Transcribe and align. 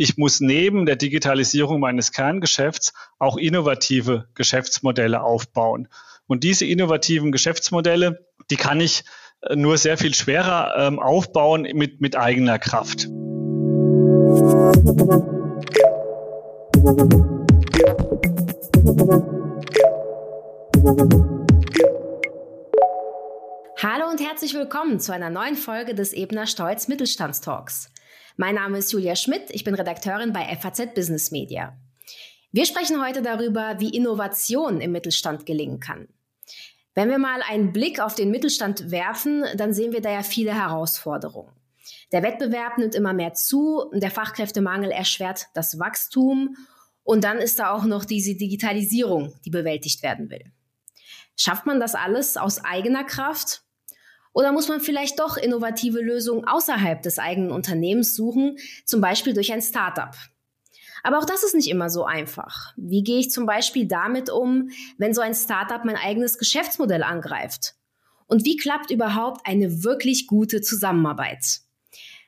ich 0.00 0.16
muss 0.16 0.40
neben 0.40 0.86
der 0.86 0.96
Digitalisierung 0.96 1.78
meines 1.78 2.10
Kerngeschäfts 2.10 2.94
auch 3.18 3.36
innovative 3.36 4.28
Geschäftsmodelle 4.34 5.20
aufbauen. 5.20 5.88
Und 6.26 6.42
diese 6.42 6.64
innovativen 6.64 7.32
Geschäftsmodelle, 7.32 8.24
die 8.50 8.56
kann 8.56 8.80
ich 8.80 9.04
äh, 9.42 9.56
nur 9.56 9.76
sehr 9.76 9.98
viel 9.98 10.14
schwerer 10.14 10.72
ähm, 10.78 10.98
aufbauen 11.00 11.68
mit, 11.74 12.00
mit 12.00 12.16
eigener 12.16 12.58
Kraft. 12.58 13.08
Hallo 23.82 24.08
und 24.10 24.20
herzlich 24.22 24.54
willkommen 24.54 24.98
zu 24.98 25.12
einer 25.12 25.28
neuen 25.28 25.56
Folge 25.56 25.94
des 25.94 26.14
Ebner 26.14 26.46
Stolz 26.46 26.88
Mittelstandstalks. 26.88 27.90
Mein 28.36 28.54
Name 28.54 28.78
ist 28.78 28.92
Julia 28.92 29.16
Schmidt, 29.16 29.50
ich 29.50 29.64
bin 29.64 29.74
Redakteurin 29.74 30.32
bei 30.32 30.44
FAZ 30.56 30.94
Business 30.94 31.30
Media. 31.30 31.76
Wir 32.52 32.64
sprechen 32.64 33.04
heute 33.04 33.22
darüber, 33.22 33.76
wie 33.78 33.90
Innovation 33.90 34.80
im 34.80 34.92
Mittelstand 34.92 35.46
gelingen 35.46 35.80
kann. 35.80 36.08
Wenn 36.94 37.08
wir 37.08 37.18
mal 37.18 37.42
einen 37.48 37.72
Blick 37.72 38.00
auf 38.00 38.14
den 38.14 38.30
Mittelstand 38.30 38.90
werfen, 38.90 39.44
dann 39.56 39.72
sehen 39.72 39.92
wir 39.92 40.00
da 40.00 40.10
ja 40.10 40.22
viele 40.22 40.54
Herausforderungen. 40.54 41.52
Der 42.12 42.22
Wettbewerb 42.22 42.78
nimmt 42.78 42.94
immer 42.94 43.12
mehr 43.12 43.34
zu, 43.34 43.90
der 43.92 44.10
Fachkräftemangel 44.10 44.90
erschwert 44.90 45.46
das 45.54 45.78
Wachstum 45.78 46.56
und 47.02 47.24
dann 47.24 47.38
ist 47.38 47.58
da 47.58 47.72
auch 47.72 47.84
noch 47.84 48.04
diese 48.04 48.34
Digitalisierung, 48.36 49.34
die 49.44 49.50
bewältigt 49.50 50.02
werden 50.02 50.30
will. 50.30 50.52
Schafft 51.36 51.66
man 51.66 51.80
das 51.80 51.94
alles 51.94 52.36
aus 52.36 52.64
eigener 52.64 53.04
Kraft? 53.04 53.62
Oder 54.32 54.52
muss 54.52 54.68
man 54.68 54.80
vielleicht 54.80 55.18
doch 55.18 55.36
innovative 55.36 56.00
Lösungen 56.00 56.46
außerhalb 56.46 57.02
des 57.02 57.18
eigenen 57.18 57.50
Unternehmens 57.50 58.14
suchen, 58.14 58.58
zum 58.84 59.00
Beispiel 59.00 59.34
durch 59.34 59.52
ein 59.52 59.62
Startup? 59.62 60.14
Aber 61.02 61.18
auch 61.18 61.24
das 61.24 61.42
ist 61.42 61.54
nicht 61.54 61.68
immer 61.68 61.88
so 61.88 62.04
einfach. 62.04 62.72
Wie 62.76 63.02
gehe 63.02 63.18
ich 63.18 63.30
zum 63.30 63.46
Beispiel 63.46 63.86
damit 63.86 64.30
um, 64.30 64.70
wenn 64.98 65.14
so 65.14 65.20
ein 65.20 65.34
Startup 65.34 65.84
mein 65.84 65.96
eigenes 65.96 66.38
Geschäftsmodell 66.38 67.02
angreift? 67.02 67.74
Und 68.26 68.44
wie 68.44 68.56
klappt 68.56 68.90
überhaupt 68.90 69.46
eine 69.46 69.82
wirklich 69.82 70.26
gute 70.26 70.60
Zusammenarbeit? 70.60 71.60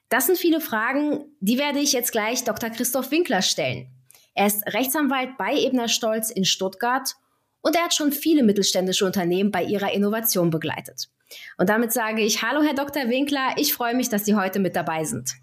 Das 0.09 0.27
sind 0.27 0.37
viele 0.37 0.61
Fragen, 0.61 1.25
die 1.41 1.59
werde 1.59 1.79
ich 1.79 1.93
jetzt 1.93 2.13
gleich 2.13 2.45
Dr. 2.45 2.71
Christoph 2.71 3.11
Winkler 3.11 3.41
stellen. 3.41 3.89
Er 4.35 4.47
ist 4.47 4.67
Rechtsanwalt 4.67 5.37
bei 5.39 5.55
Ebner 5.55 5.89
Stolz 5.89 6.31
in 6.31 6.45
Stuttgart 6.45 7.15
und 7.61 7.77
er 7.77 7.85
hat 7.85 7.95
schon 7.95 8.13
viele 8.13 8.43
mittelständische 8.43 9.07
Unternehmen 9.07 9.51
bei 9.51 9.63
ihrer 9.63 9.93
Innovation 9.93 10.51
begleitet. 10.51 11.09
Und 11.59 11.69
damit 11.69 11.93
sage 11.93 12.23
ich 12.23 12.43
Hallo, 12.43 12.63
Herr 12.63 12.75
Dr. 12.75 13.09
Winkler. 13.09 13.55
Ich 13.57 13.75
freue 13.75 13.95
mich, 13.95 14.09
dass 14.09 14.25
Sie 14.25 14.35
heute 14.35 14.59
mit 14.59 14.77
dabei 14.77 15.05
sind. 15.05 15.35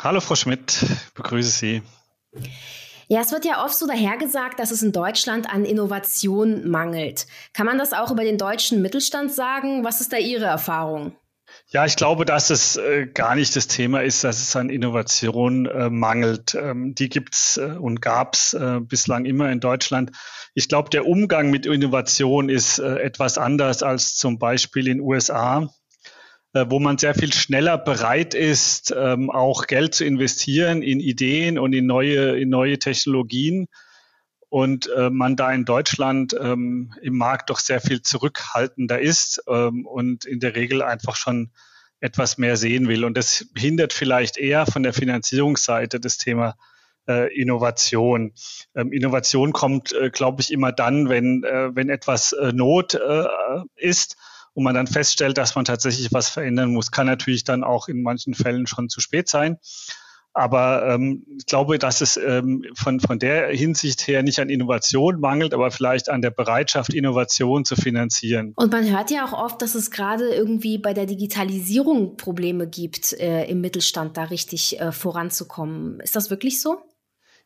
Hallo, 0.00 0.20
Frau 0.20 0.34
Schmidt. 0.34 0.82
Ich 0.82 1.14
begrüße 1.14 1.50
Sie. 1.50 1.82
Ja, 3.08 3.20
es 3.20 3.30
wird 3.30 3.44
ja 3.44 3.64
oft 3.64 3.74
so 3.74 3.86
dahergesagt, 3.86 4.58
dass 4.58 4.70
es 4.70 4.82
in 4.82 4.92
Deutschland 4.92 5.52
an 5.52 5.64
Innovation 5.64 6.68
mangelt. 6.68 7.26
Kann 7.52 7.66
man 7.66 7.78
das 7.78 7.92
auch 7.92 8.10
über 8.10 8.24
den 8.24 8.38
deutschen 8.38 8.80
Mittelstand 8.80 9.32
sagen? 9.32 9.84
Was 9.84 10.00
ist 10.00 10.12
da 10.12 10.16
Ihre 10.16 10.46
Erfahrung? 10.46 11.14
Ja, 11.68 11.86
ich 11.86 11.96
glaube, 11.96 12.24
dass 12.24 12.50
es 12.50 12.76
äh, 12.76 13.06
gar 13.06 13.34
nicht 13.34 13.56
das 13.56 13.66
Thema 13.66 14.02
ist, 14.02 14.24
dass 14.24 14.42
es 14.42 14.54
an 14.56 14.68
Innovation 14.68 15.66
äh, 15.66 15.88
mangelt. 15.88 16.54
Ähm, 16.54 16.94
die 16.94 17.08
gibt's 17.08 17.56
äh, 17.56 17.76
und 17.78 18.02
gab's 18.02 18.52
äh, 18.52 18.80
bislang 18.80 19.24
immer 19.24 19.50
in 19.50 19.60
Deutschland. 19.60 20.12
Ich 20.54 20.68
glaube, 20.68 20.90
der 20.90 21.06
Umgang 21.06 21.50
mit 21.50 21.64
Innovation 21.64 22.50
ist 22.50 22.78
äh, 22.78 22.96
etwas 22.96 23.38
anders 23.38 23.82
als 23.82 24.14
zum 24.16 24.38
Beispiel 24.38 24.86
in 24.88 25.00
USA. 25.00 25.70
Äh, 26.54 26.66
wo 26.68 26.78
man 26.78 26.98
sehr 26.98 27.14
viel 27.14 27.32
schneller 27.32 27.78
bereit 27.78 28.34
ist, 28.34 28.94
ähm, 28.94 29.30
auch 29.30 29.66
Geld 29.66 29.94
zu 29.94 30.04
investieren 30.04 30.82
in 30.82 31.00
Ideen 31.00 31.58
und 31.58 31.72
in 31.72 31.86
neue, 31.86 32.38
in 32.38 32.50
neue 32.50 32.78
Technologien. 32.78 33.68
Und 34.52 34.90
äh, 34.90 35.08
man 35.08 35.34
da 35.34 35.50
in 35.50 35.64
Deutschland 35.64 36.36
ähm, 36.38 36.92
im 37.00 37.16
Markt 37.16 37.48
doch 37.48 37.58
sehr 37.58 37.80
viel 37.80 38.02
zurückhaltender 38.02 39.00
ist 39.00 39.42
ähm, 39.48 39.86
und 39.86 40.26
in 40.26 40.40
der 40.40 40.54
Regel 40.54 40.82
einfach 40.82 41.16
schon 41.16 41.52
etwas 42.00 42.36
mehr 42.36 42.58
sehen 42.58 42.86
will. 42.86 43.06
Und 43.06 43.16
das 43.16 43.46
hindert 43.56 43.94
vielleicht 43.94 44.36
eher 44.36 44.66
von 44.66 44.82
der 44.82 44.92
Finanzierungsseite 44.92 46.00
das 46.00 46.18
Thema 46.18 46.56
äh, 47.08 47.34
Innovation. 47.34 48.34
Ähm, 48.74 48.92
Innovation 48.92 49.54
kommt, 49.54 49.94
äh, 49.94 50.10
glaube 50.10 50.42
ich, 50.42 50.52
immer 50.52 50.70
dann, 50.70 51.08
wenn, 51.08 51.44
äh, 51.44 51.74
wenn 51.74 51.88
etwas 51.88 52.32
äh, 52.32 52.52
Not 52.52 52.92
äh, 52.92 53.24
ist 53.76 54.18
und 54.52 54.64
man 54.64 54.74
dann 54.74 54.86
feststellt, 54.86 55.38
dass 55.38 55.54
man 55.54 55.64
tatsächlich 55.64 56.12
was 56.12 56.28
verändern 56.28 56.74
muss, 56.74 56.90
kann 56.90 57.06
natürlich 57.06 57.44
dann 57.44 57.64
auch 57.64 57.88
in 57.88 58.02
manchen 58.02 58.34
Fällen 58.34 58.66
schon 58.66 58.90
zu 58.90 59.00
spät 59.00 59.30
sein. 59.30 59.56
Aber 60.34 60.88
ähm, 60.88 61.26
ich 61.38 61.46
glaube, 61.46 61.78
dass 61.78 62.00
es 62.00 62.16
ähm, 62.16 62.64
von, 62.74 63.00
von 63.00 63.18
der 63.18 63.48
Hinsicht 63.48 64.06
her 64.06 64.22
nicht 64.22 64.38
an 64.38 64.48
Innovation 64.48 65.20
mangelt, 65.20 65.52
aber 65.52 65.70
vielleicht 65.70 66.08
an 66.08 66.22
der 66.22 66.30
Bereitschaft, 66.30 66.94
Innovation 66.94 67.64
zu 67.66 67.76
finanzieren. 67.76 68.52
Und 68.56 68.72
man 68.72 68.90
hört 68.90 69.10
ja 69.10 69.26
auch 69.26 69.34
oft, 69.34 69.60
dass 69.60 69.74
es 69.74 69.90
gerade 69.90 70.34
irgendwie 70.34 70.78
bei 70.78 70.94
der 70.94 71.04
Digitalisierung 71.04 72.16
Probleme 72.16 72.66
gibt, 72.66 73.12
äh, 73.12 73.44
im 73.44 73.60
Mittelstand 73.60 74.16
da 74.16 74.24
richtig 74.24 74.80
äh, 74.80 74.90
voranzukommen. 74.90 76.00
Ist 76.00 76.16
das 76.16 76.30
wirklich 76.30 76.62
so? 76.62 76.78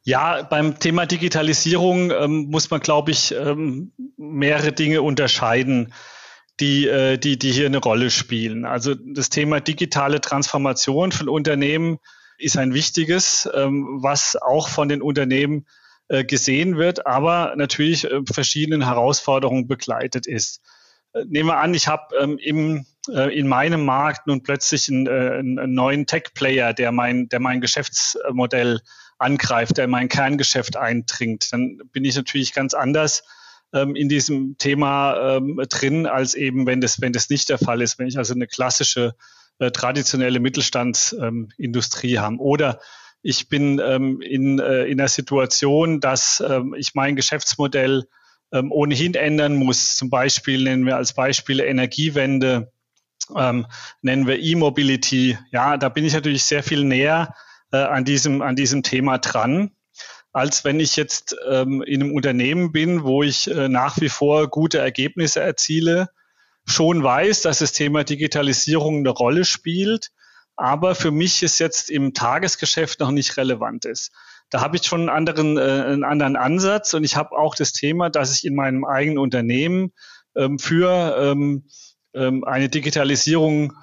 Ja, 0.04 0.42
beim 0.42 0.78
Thema 0.78 1.06
Digitalisierung 1.06 2.12
ähm, 2.12 2.46
muss 2.50 2.70
man, 2.70 2.78
glaube 2.78 3.10
ich, 3.10 3.34
ähm, 3.34 3.90
mehrere 4.16 4.70
Dinge 4.70 5.02
unterscheiden 5.02 5.92
die, 6.60 6.86
äh, 6.86 7.18
die, 7.18 7.38
die 7.38 7.50
hier 7.50 7.66
eine 7.66 7.78
Rolle 7.78 8.10
spielen. 8.10 8.64
Also 8.64 8.94
das 8.94 9.28
Thema 9.28 9.60
digitale 9.60 10.20
Transformation 10.20 11.10
von 11.10 11.28
Unternehmen 11.28 11.98
ist 12.38 12.56
ein 12.56 12.74
wichtiges, 12.74 13.48
ähm, 13.54 13.98
was 14.02 14.36
auch 14.36 14.68
von 14.68 14.88
den 14.88 15.02
Unternehmen 15.02 15.66
äh, 16.08 16.24
gesehen 16.24 16.76
wird, 16.76 17.06
aber 17.06 17.54
natürlich 17.56 18.04
äh, 18.04 18.20
verschiedenen 18.30 18.84
Herausforderungen 18.84 19.66
begleitet 19.66 20.26
ist. 20.26 20.60
Nehmen 21.26 21.48
wir 21.48 21.58
an, 21.58 21.72
ich 21.72 21.88
habe 21.88 22.14
ähm, 22.20 22.36
im, 22.38 22.84
in 23.08 23.48
meinem 23.48 23.86
Markt 23.86 24.26
nun 24.26 24.42
plötzlich 24.42 24.90
einen, 24.90 25.08
einen 25.08 25.72
neuen 25.72 26.04
Tech-Player, 26.04 26.74
der 26.74 26.92
mein, 26.92 27.30
der 27.30 27.40
mein 27.40 27.62
Geschäftsmodell 27.62 28.80
angreift, 29.16 29.78
der 29.78 29.88
mein 29.88 30.10
Kerngeschäft 30.10 30.76
eindringt. 30.76 31.50
Dann 31.52 31.78
bin 31.90 32.04
ich 32.04 32.16
natürlich 32.16 32.52
ganz 32.52 32.74
anders 32.74 33.22
ähm, 33.72 33.96
in 33.96 34.10
diesem 34.10 34.58
Thema 34.58 35.40
drin, 35.70 36.06
als 36.06 36.34
eben, 36.34 36.66
wenn 36.66 36.82
das, 36.82 37.00
wenn 37.00 37.12
das 37.14 37.30
nicht 37.30 37.48
der 37.48 37.58
Fall 37.58 37.80
ist, 37.80 37.98
wenn 37.98 38.08
ich 38.08 38.18
also 38.18 38.34
eine 38.34 38.46
klassische, 38.46 39.14
äh, 39.58 39.70
traditionelle 39.70 40.40
Mittelstandsindustrie 40.40 42.14
ähm, 42.14 42.20
habe. 42.20 42.36
Oder 42.38 42.80
ich 43.22 43.48
bin 43.48 43.80
ähm, 43.84 44.20
in, 44.20 44.58
äh, 44.58 44.84
in 44.84 45.00
einer 45.00 45.08
Situation, 45.08 46.00
dass 46.00 46.42
ähm, 46.46 46.74
ich 46.78 46.94
mein 46.94 47.16
Geschäftsmodell 47.16 48.06
ähm, 48.52 48.70
ohnehin 48.70 49.14
ändern 49.14 49.56
muss. 49.56 49.96
Zum 49.96 50.10
Beispiel 50.10 50.62
nennen 50.64 50.86
wir 50.86 50.96
als 50.96 51.12
Beispiel 51.12 51.60
Energiewende, 51.60 52.72
ähm, 53.34 53.66
nennen 54.02 54.26
wir 54.26 54.38
E-Mobility. 54.38 55.38
Ja, 55.50 55.76
da 55.76 55.88
bin 55.88 56.04
ich 56.04 56.14
natürlich 56.14 56.44
sehr 56.44 56.62
viel 56.62 56.84
näher 56.84 57.34
äh, 57.72 57.78
an, 57.78 58.04
diesem, 58.04 58.42
an 58.42 58.56
diesem 58.56 58.82
Thema 58.82 59.18
dran 59.18 59.72
als 60.36 60.66
wenn 60.66 60.80
ich 60.80 60.96
jetzt 60.96 61.34
ähm, 61.48 61.80
in 61.80 62.02
einem 62.02 62.12
Unternehmen 62.12 62.70
bin, 62.70 63.04
wo 63.04 63.22
ich 63.22 63.50
äh, 63.50 63.70
nach 63.70 63.98
wie 64.02 64.10
vor 64.10 64.48
gute 64.48 64.76
Ergebnisse 64.76 65.40
erziele, 65.40 66.10
schon 66.66 67.02
weiß, 67.02 67.42
dass 67.42 67.60
das 67.60 67.72
Thema 67.72 68.04
Digitalisierung 68.04 68.98
eine 68.98 69.10
Rolle 69.10 69.44
spielt, 69.44 70.10
aber 70.56 70.94
für 70.94 71.10
mich 71.10 71.42
ist 71.42 71.58
jetzt 71.58 71.90
im 71.90 72.14
Tagesgeschäft 72.14 73.00
noch 73.00 73.10
nicht 73.10 73.36
relevant 73.36 73.84
ist. 73.84 74.12
Da 74.50 74.60
habe 74.60 74.76
ich 74.76 74.84
schon 74.84 75.00
einen 75.00 75.08
anderen, 75.08 75.58
äh, 75.58 75.60
einen 75.60 76.04
anderen 76.04 76.36
Ansatz 76.36 76.94
und 76.94 77.04
ich 77.04 77.16
habe 77.16 77.36
auch 77.36 77.54
das 77.54 77.72
Thema, 77.72 78.10
dass 78.10 78.34
ich 78.34 78.44
in 78.44 78.54
meinem 78.54 78.84
eigenen 78.84 79.18
Unternehmen 79.18 79.92
ähm, 80.36 80.58
für 80.58 81.16
ähm, 81.18 81.68
ähm, 82.14 82.44
eine 82.44 82.68
Digitalisierung 82.68 83.74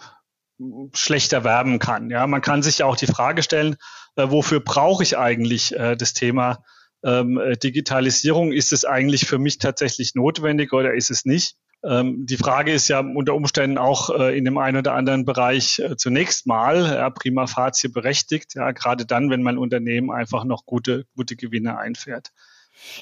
schlechter 0.93 1.43
werben 1.43 1.79
kann. 1.79 2.09
Ja, 2.09 2.27
man 2.27 2.41
kann 2.41 2.63
sich 2.63 2.83
auch 2.83 2.95
die 2.95 3.07
Frage 3.07 3.43
stellen, 3.43 3.75
äh, 4.15 4.29
wofür 4.29 4.59
brauche 4.59 5.03
ich 5.03 5.17
eigentlich 5.17 5.73
äh, 5.73 5.95
das 5.95 6.13
Thema 6.13 6.63
ähm, 7.03 7.37
äh, 7.37 7.57
Digitalisierung? 7.57 8.51
Ist 8.51 8.71
es 8.73 8.85
eigentlich 8.85 9.25
für 9.25 9.39
mich 9.39 9.57
tatsächlich 9.57 10.15
notwendig 10.15 10.73
oder 10.73 10.93
ist 10.93 11.11
es 11.11 11.25
nicht? 11.25 11.55
Ähm, 11.85 12.25
die 12.25 12.37
Frage 12.37 12.71
ist 12.71 12.87
ja 12.87 12.99
unter 12.99 13.35
Umständen 13.35 13.77
auch 13.77 14.09
äh, 14.09 14.37
in 14.37 14.45
dem 14.45 14.57
einen 14.57 14.77
oder 14.77 14.93
anderen 14.93 15.25
Bereich 15.25 15.79
äh, 15.79 15.97
zunächst 15.97 16.47
mal 16.47 16.85
ja, 16.85 17.09
prima 17.09 17.45
facie 17.45 17.89
berechtigt, 17.89 18.55
ja, 18.55 18.71
gerade 18.71 19.05
dann, 19.05 19.29
wenn 19.29 19.43
mein 19.43 19.57
Unternehmen 19.57 20.09
einfach 20.09 20.45
noch 20.45 20.65
gute, 20.65 21.05
gute 21.15 21.35
Gewinne 21.35 21.77
einfährt. 21.77 22.31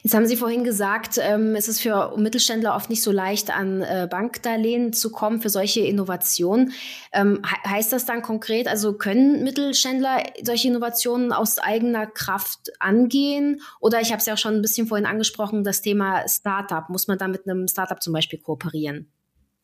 Jetzt 0.03 0.13
haben 0.13 0.25
Sie 0.25 0.35
vorhin 0.35 0.63
gesagt, 0.63 1.19
ähm, 1.21 1.56
es 1.56 1.68
ist 1.68 1.81
für 1.81 2.15
Mittelständler 2.18 2.75
oft 2.75 2.89
nicht 2.89 3.03
so 3.03 3.12
leicht, 3.12 3.56
an 3.56 3.81
äh, 3.81 4.07
Bankdarlehen 4.09 4.94
zu 4.94 5.12
kommen 5.12 5.41
für 5.41 5.50
solche 5.50 5.81
Innovationen. 5.81 6.73
Ähm, 7.13 7.41
he 7.44 7.69
heißt 7.69 7.94
das 7.94 8.06
dann 8.06 8.21
konkret, 8.21 8.68
also 8.68 8.94
können 8.94 9.44
Mittelständler 9.44 10.23
solche 10.44 10.68
Innovationen 10.68 11.31
aus 11.31 11.57
eigener 11.57 12.07
Kraft 12.07 12.71
angehen? 12.79 13.62
Oder 13.79 14.01
ich 14.01 14.12
habe 14.12 14.19
es 14.19 14.25
ja 14.25 14.33
auch 14.33 14.38
schon 14.38 14.56
ein 14.56 14.62
bisschen 14.62 14.88
vorhin 14.88 15.06
angesprochen, 15.06 15.63
das 15.63 15.81
Thema 15.81 16.27
Startup. 16.27 16.88
Muss 16.89 17.07
man 17.07 17.17
da 17.17 17.27
mit 17.27 17.47
einem 17.47 17.67
Startup 17.67 18.01
zum 18.01 18.13
Beispiel 18.13 18.39
kooperieren? 18.39 19.12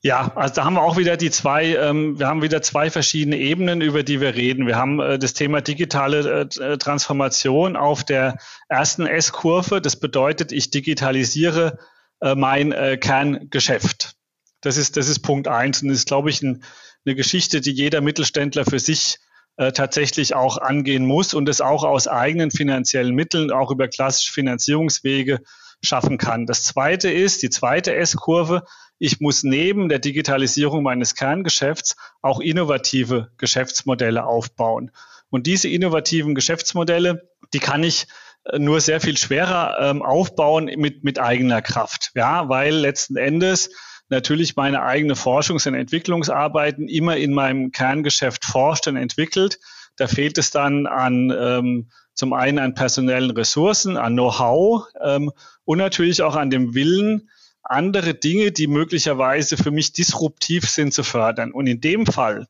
Ja, 0.03 0.31
also 0.35 0.53
da 0.53 0.65
haben 0.65 0.75
wir 0.75 0.83
auch 0.83 0.97
wieder 0.97 1.17
die 1.17 1.31
zwei, 1.31 1.75
ähm, 1.75 2.19
wir 2.19 2.27
haben 2.27 2.43
wieder 2.43 2.61
zwei 2.61 2.91
verschiedene 2.91 3.37
Ebenen, 3.37 3.81
über 3.81 4.03
die 4.03 4.21
wir 4.21 4.35
reden. 4.35 4.67
Wir 4.67 4.75
haben 4.75 4.99
äh, 4.99 5.17
das 5.17 5.33
Thema 5.33 5.61
digitale 5.61 6.41
äh, 6.41 6.77
Transformation 6.77 7.75
auf 7.75 8.03
der 8.03 8.37
ersten 8.69 9.07
S-Kurve. 9.07 9.81
Das 9.81 9.99
bedeutet, 9.99 10.51
ich 10.51 10.69
digitalisiere 10.69 11.79
äh, 12.21 12.35
mein 12.35 12.71
äh, 12.73 12.97
Kerngeschäft. 12.97 14.13
Das 14.61 14.77
ist, 14.77 14.97
das 14.97 15.07
ist 15.07 15.19
Punkt 15.19 15.47
eins 15.47 15.81
und 15.81 15.89
ist, 15.89 16.07
glaube 16.07 16.29
ich, 16.29 16.43
ein, 16.43 16.63
eine 17.05 17.15
Geschichte, 17.15 17.59
die 17.59 17.71
jeder 17.71 18.01
Mittelständler 18.01 18.65
für 18.65 18.79
sich 18.79 19.17
äh, 19.57 19.71
tatsächlich 19.71 20.35
auch 20.35 20.59
angehen 20.59 21.07
muss 21.07 21.33
und 21.33 21.49
es 21.49 21.59
auch 21.59 21.83
aus 21.83 22.07
eigenen 22.07 22.51
finanziellen 22.51 23.15
Mitteln, 23.15 23.51
auch 23.51 23.71
über 23.71 23.87
klassische 23.87 24.31
Finanzierungswege 24.31 25.39
schaffen 25.83 26.17
kann. 26.17 26.45
Das 26.45 26.63
zweite 26.63 27.09
ist, 27.09 27.43
die 27.43 27.49
zweite 27.49 27.95
S-Kurve, 27.95 28.63
ich 28.99 29.19
muss 29.19 29.43
neben 29.43 29.89
der 29.89 29.99
Digitalisierung 29.99 30.83
meines 30.83 31.15
Kerngeschäfts 31.15 31.95
auch 32.21 32.39
innovative 32.39 33.31
Geschäftsmodelle 33.37 34.25
aufbauen. 34.25 34.91
Und 35.29 35.45
diese 35.45 35.69
innovativen 35.69 36.35
Geschäftsmodelle, 36.35 37.29
die 37.53 37.59
kann 37.59 37.83
ich 37.83 38.07
äh, 38.45 38.59
nur 38.59 38.81
sehr 38.81 39.01
viel 39.01 39.17
schwerer 39.17 39.77
ähm, 39.79 40.01
aufbauen 40.01 40.65
mit, 40.65 41.03
mit 41.03 41.19
eigener 41.19 41.61
Kraft. 41.61 42.11
Ja, 42.15 42.49
weil 42.49 42.73
letzten 42.73 43.17
Endes 43.17 43.69
natürlich 44.09 44.55
meine 44.55 44.83
eigene 44.83 45.15
Forschungs- 45.15 45.67
und 45.67 45.75
Entwicklungsarbeiten 45.75 46.87
immer 46.87 47.17
in 47.17 47.33
meinem 47.33 47.71
Kerngeschäft 47.71 48.45
forscht 48.45 48.87
und 48.87 48.95
entwickelt. 48.95 49.59
Da 49.97 50.07
fehlt 50.07 50.37
es 50.37 50.51
dann 50.51 50.87
an 50.87 51.33
ähm, 51.37 51.89
zum 52.17 52.33
einen 52.33 52.57
an 52.57 52.73
personellen 52.73 53.31
Ressourcen, 53.31 53.95
an 53.95 54.13
Know-how 54.13 54.87
ähm, 55.01 55.31
und 55.65 55.77
natürlich 55.77 56.23
auch 56.23 56.35
an 56.35 56.49
dem 56.49 56.73
Willen, 56.73 57.29
andere 57.61 58.15
Dinge, 58.15 58.51
die 58.51 58.67
möglicherweise 58.67 59.55
für 59.55 59.71
mich 59.71 59.93
disruptiv 59.93 60.67
sind, 60.67 60.93
zu 60.93 61.03
fördern. 61.03 61.51
Und 61.51 61.67
in 61.67 61.79
dem 61.79 62.05
Fall 62.05 62.47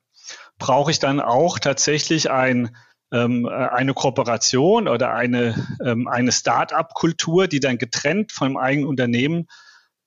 brauche 0.58 0.92
ich 0.92 1.00
dann 1.00 1.20
auch 1.20 1.60
tatsächlich 1.60 2.32
ein, 2.32 2.76
ähm, 3.12 3.46
äh, 3.46 3.50
eine 3.50 3.94
Kooperation 3.94 4.88
oder 4.88 5.14
eine, 5.14 5.68
ähm, 5.84 6.08
eine 6.08 6.32
Start-up-Kultur, 6.32 7.48
die 7.48 7.60
dann 7.60 7.78
getrennt 7.78 8.32
vom 8.32 8.56
eigenen 8.56 8.88
Unternehmen 8.88 9.48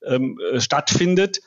ähm, 0.03 0.39
äh, 0.51 0.59
stattfindet, 0.59 1.41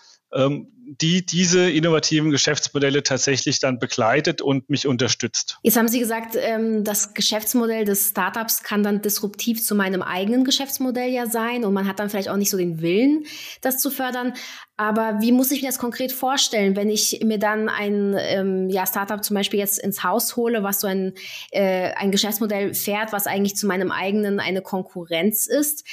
die 1.00 1.24
diese 1.24 1.70
innovativen 1.70 2.30
Geschäftsmodelle 2.30 3.02
tatsächlich 3.02 3.58
dann 3.58 3.78
begleitet 3.78 4.42
und 4.42 4.68
mich 4.68 4.86
unterstützt. 4.86 5.58
Jetzt 5.62 5.76
haben 5.76 5.88
Sie 5.88 5.98
gesagt, 5.98 6.36
ähm, 6.38 6.84
das 6.84 7.14
Geschäftsmodell 7.14 7.84
des 7.84 8.10
Startups 8.10 8.62
kann 8.62 8.82
dann 8.82 9.00
disruptiv 9.00 9.64
zu 9.64 9.74
meinem 9.74 10.02
eigenen 10.02 10.44
Geschäftsmodell 10.44 11.10
ja 11.10 11.26
sein 11.26 11.64
und 11.64 11.72
man 11.72 11.88
hat 11.88 12.00
dann 12.00 12.10
vielleicht 12.10 12.28
auch 12.28 12.36
nicht 12.36 12.50
so 12.50 12.58
den 12.58 12.82
Willen, 12.82 13.24
das 13.62 13.78
zu 13.78 13.90
fördern. 13.90 14.34
Aber 14.76 15.20
wie 15.20 15.32
muss 15.32 15.52
ich 15.52 15.62
mir 15.62 15.68
das 15.68 15.78
konkret 15.78 16.12
vorstellen, 16.12 16.76
wenn 16.76 16.90
ich 16.90 17.20
mir 17.24 17.38
dann 17.38 17.68
ein 17.68 18.14
ähm, 18.18 18.68
ja, 18.68 18.86
Startup 18.86 19.24
zum 19.24 19.34
Beispiel 19.34 19.60
jetzt 19.60 19.78
ins 19.78 20.04
Haus 20.04 20.36
hole, 20.36 20.62
was 20.62 20.80
so 20.80 20.86
ein, 20.86 21.14
äh, 21.50 21.92
ein 21.94 22.10
Geschäftsmodell 22.10 22.74
fährt, 22.74 23.12
was 23.12 23.26
eigentlich 23.26 23.56
zu 23.56 23.66
meinem 23.66 23.90
eigenen 23.90 24.40
eine 24.40 24.62
Konkurrenz 24.62 25.46
ist? 25.46 25.84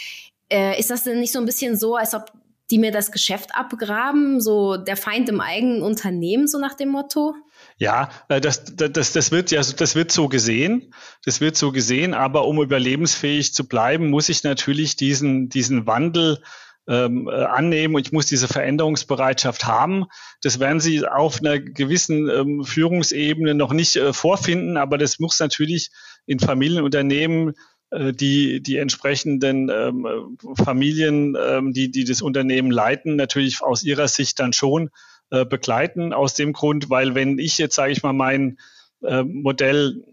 Äh, 0.52 0.78
ist 0.80 0.90
das 0.90 1.04
denn 1.04 1.20
nicht 1.20 1.32
so 1.32 1.40
ein 1.40 1.46
bisschen 1.46 1.78
so, 1.78 1.96
als 1.96 2.14
ob 2.14 2.34
die 2.72 2.80
mir 2.80 2.92
das 2.92 3.12
Geschäft 3.12 3.54
abgraben, 3.54 4.40
so 4.42 4.78
der 4.78 4.98
Feind 4.98 5.30
im 5.30 5.42
eigenen 5.42 5.82
Unternehmen, 5.82 6.48
so 6.48 6.58
nach 6.58 6.74
dem 6.74 6.90
Motto? 6.90 7.36
Ja, 7.78 8.10
äh, 8.30 8.42
das, 8.42 8.76
das, 8.76 9.12
das, 9.14 9.32
wird 9.32 9.52
ja, 9.52 9.62
das 9.62 9.96
wird 9.96 10.12
so 10.12 10.30
gesehen. 10.30 10.94
Das 11.26 11.42
wird 11.42 11.58
so 11.58 11.72
gesehen. 11.72 12.14
Aber 12.14 12.48
um 12.48 12.62
überlebensfähig 12.62 13.54
zu 13.54 13.68
bleiben, 13.68 14.10
muss 14.10 14.30
ich 14.30 14.44
natürlich 14.44 14.96
diesen, 14.96 15.50
diesen 15.50 15.86
Wandel 15.86 16.42
ähm, 16.88 17.28
äh, 17.28 17.44
annehmen 17.44 17.96
und 17.96 18.08
ich 18.08 18.12
muss 18.12 18.26
diese 18.26 18.48
Veränderungsbereitschaft 18.48 19.66
haben. 19.66 20.06
Das 20.42 20.60
werden 20.60 20.80
Sie 20.80 21.06
auf 21.06 21.40
einer 21.40 21.60
gewissen 21.60 22.30
ähm, 22.30 22.64
Führungsebene 22.64 23.54
noch 23.54 23.74
nicht 23.74 23.98
äh, 23.98 24.14
vorfinden, 24.14 24.78
aber 24.78 24.98
das 24.98 25.20
muss 25.20 25.40
natürlich 25.40 25.92
in 26.26 26.40
Familienunternehmen 26.40 27.54
die, 27.92 28.62
die 28.64 28.78
entsprechenden 28.78 29.70
ähm, 29.70 30.38
Familien, 30.64 31.36
ähm, 31.40 31.74
die, 31.74 31.92
die 31.92 32.06
das 32.06 32.22
Unternehmen 32.22 32.72
leiten, 32.72 33.16
natürlich 33.16 33.62
aus 33.62 33.84
ihrer 33.84 34.08
Sicht 34.08 34.40
dann 34.40 34.54
schon 34.54 34.90
äh, 35.30 35.46
begleiten. 35.46 36.14
Aus 36.14 36.34
dem 36.34 36.54
Grund, 36.54 36.90
weil 36.90 37.16
wenn 37.16 37.38
ich 37.38 37.58
jetzt, 37.58 37.76
sage 37.76 37.92
ich 37.92 38.04
mal, 38.04 38.14
mein 38.14 38.58
äh, 39.04 39.24
Modell 39.24 40.04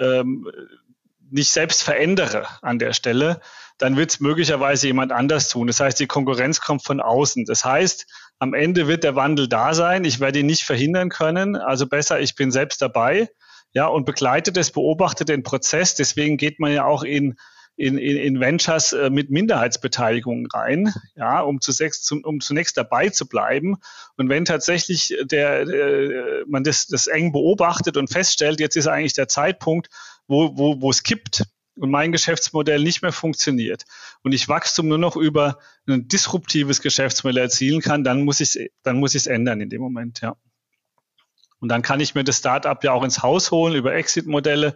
ähm, 0.00 0.48
nicht 1.30 1.50
selbst 1.50 1.82
verändere 1.82 2.46
an 2.62 2.78
der 2.78 2.92
Stelle, 2.92 3.40
dann 3.76 3.96
wird 3.96 4.10
es 4.10 4.20
möglicherweise 4.20 4.88
jemand 4.88 5.12
anders 5.12 5.48
tun. 5.48 5.68
Das 5.68 5.78
heißt, 5.78 6.00
die 6.00 6.06
Konkurrenz 6.06 6.60
kommt 6.60 6.84
von 6.84 7.00
außen. 7.00 7.44
Das 7.44 7.64
heißt, 7.64 8.06
am 8.40 8.54
Ende 8.54 8.88
wird 8.88 9.04
der 9.04 9.14
Wandel 9.14 9.48
da 9.48 9.74
sein. 9.74 10.04
Ich 10.04 10.18
werde 10.18 10.40
ihn 10.40 10.46
nicht 10.46 10.64
verhindern 10.64 11.08
können. 11.08 11.54
Also 11.54 11.86
besser, 11.86 12.18
ich 12.20 12.34
bin 12.34 12.50
selbst 12.50 12.82
dabei 12.82 13.28
ja, 13.72 13.86
und 13.86 14.06
begleitet 14.06 14.56
es, 14.56 14.70
beobachtet 14.70 15.28
den 15.28 15.42
Prozess. 15.42 15.94
Deswegen 15.94 16.36
geht 16.36 16.60
man 16.60 16.72
ja 16.72 16.84
auch 16.84 17.02
in 17.02 17.36
in, 17.78 17.96
in, 17.96 18.16
in 18.16 18.40
Ventures 18.40 18.92
äh, 18.92 19.08
mit 19.08 19.30
Minderheitsbeteiligung 19.30 20.48
rein, 20.52 20.92
ja, 21.14 21.40
um, 21.40 21.60
zu 21.60 21.70
sechs, 21.70 22.10
um 22.10 22.40
zunächst 22.40 22.76
dabei 22.76 23.08
zu 23.08 23.28
bleiben. 23.28 23.76
Und 24.16 24.28
wenn 24.28 24.44
tatsächlich 24.44 25.16
der, 25.22 25.60
äh, 25.60 26.44
man 26.48 26.64
das, 26.64 26.88
das 26.88 27.06
eng 27.06 27.30
beobachtet 27.30 27.96
und 27.96 28.10
feststellt, 28.10 28.58
jetzt 28.58 28.76
ist 28.76 28.88
eigentlich 28.88 29.12
der 29.12 29.28
Zeitpunkt, 29.28 29.90
wo, 30.26 30.58
wo, 30.58 30.82
wo 30.82 30.90
es 30.90 31.04
kippt 31.04 31.44
und 31.76 31.90
mein 31.90 32.10
Geschäftsmodell 32.10 32.82
nicht 32.82 33.02
mehr 33.02 33.12
funktioniert 33.12 33.84
und 34.24 34.32
ich 34.32 34.48
Wachstum 34.48 34.88
nur 34.88 34.98
noch 34.98 35.14
über 35.14 35.58
ein 35.86 36.08
disruptives 36.08 36.82
Geschäftsmodell 36.82 37.44
erzielen 37.44 37.80
kann, 37.80 38.02
dann 38.02 38.24
muss 38.24 38.40
ich 38.40 38.72
dann 38.82 38.98
muss 38.98 39.14
ich 39.14 39.22
es 39.22 39.26
ändern 39.28 39.60
in 39.60 39.70
dem 39.70 39.80
Moment, 39.80 40.20
ja. 40.20 40.36
Und 41.60 41.68
dann 41.68 41.82
kann 41.82 42.00
ich 42.00 42.14
mir 42.14 42.24
das 42.24 42.38
Startup 42.38 42.82
ja 42.84 42.92
auch 42.92 43.02
ins 43.02 43.22
Haus 43.22 43.50
holen 43.50 43.74
über 43.74 43.94
Exit-Modelle, 43.94 44.74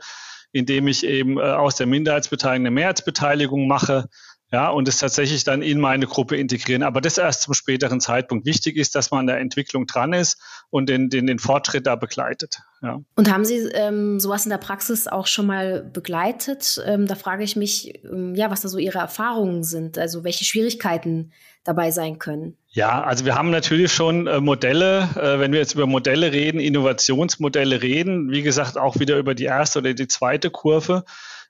indem 0.52 0.88
ich 0.88 1.04
eben 1.04 1.38
äh, 1.38 1.42
aus 1.42 1.76
der 1.76 1.86
Minderheitsbeteiligung 1.86 2.66
eine 2.66 2.74
Mehrheitsbeteiligung 2.74 3.66
mache, 3.66 4.08
ja, 4.52 4.68
und 4.68 4.86
es 4.86 4.98
tatsächlich 4.98 5.44
dann 5.44 5.62
in 5.62 5.80
meine 5.80 6.06
Gruppe 6.06 6.36
integrieren. 6.36 6.82
Aber 6.82 7.00
das 7.00 7.16
erst 7.16 7.40
zum 7.40 7.54
späteren 7.54 8.00
Zeitpunkt. 8.00 8.44
Wichtig 8.44 8.76
ist, 8.76 8.94
dass 8.94 9.10
man 9.10 9.20
an 9.20 9.26
der 9.26 9.38
Entwicklung 9.38 9.86
dran 9.86 10.12
ist 10.12 10.38
und 10.68 10.90
den, 10.90 11.08
den, 11.08 11.26
den 11.26 11.38
Fortschritt 11.38 11.86
da 11.86 11.96
begleitet. 11.96 12.60
Ja. 12.82 13.00
Und 13.14 13.32
haben 13.32 13.46
Sie 13.46 13.60
ähm, 13.72 14.20
sowas 14.20 14.44
in 14.44 14.50
der 14.50 14.58
Praxis 14.58 15.08
auch 15.08 15.26
schon 15.26 15.46
mal 15.46 15.82
begleitet? 15.82 16.82
Ähm, 16.84 17.06
da 17.06 17.14
frage 17.14 17.44
ich 17.44 17.56
mich, 17.56 18.04
ähm, 18.04 18.34
ja, 18.34 18.50
was 18.50 18.60
da 18.60 18.68
so 18.68 18.76
Ihre 18.76 18.98
Erfahrungen 18.98 19.64
sind, 19.64 19.96
also 19.96 20.22
welche 20.22 20.44
Schwierigkeiten 20.44 21.32
dabei 21.64 21.90
sein 21.90 22.18
können. 22.18 22.58
Ja, 22.68 23.02
also 23.02 23.24
wir 23.24 23.36
haben 23.36 23.50
natürlich 23.50 23.92
schon 23.92 24.26
äh, 24.26 24.40
Modelle, 24.40 25.08
äh, 25.14 25.38
wenn 25.38 25.52
wir 25.52 25.60
jetzt 25.60 25.74
über 25.74 25.86
Modelle 25.86 26.32
reden, 26.32 26.60
Innovationsmodelle 26.60 27.80
reden, 27.80 28.30
wie 28.30 28.42
gesagt, 28.42 28.76
auch 28.76 28.98
wieder 28.98 29.16
über 29.16 29.34
die 29.34 29.44
erste 29.44 29.78
oder 29.78 29.94
die 29.94 30.08
zweite 30.08 30.50
Kurve. 30.50 31.04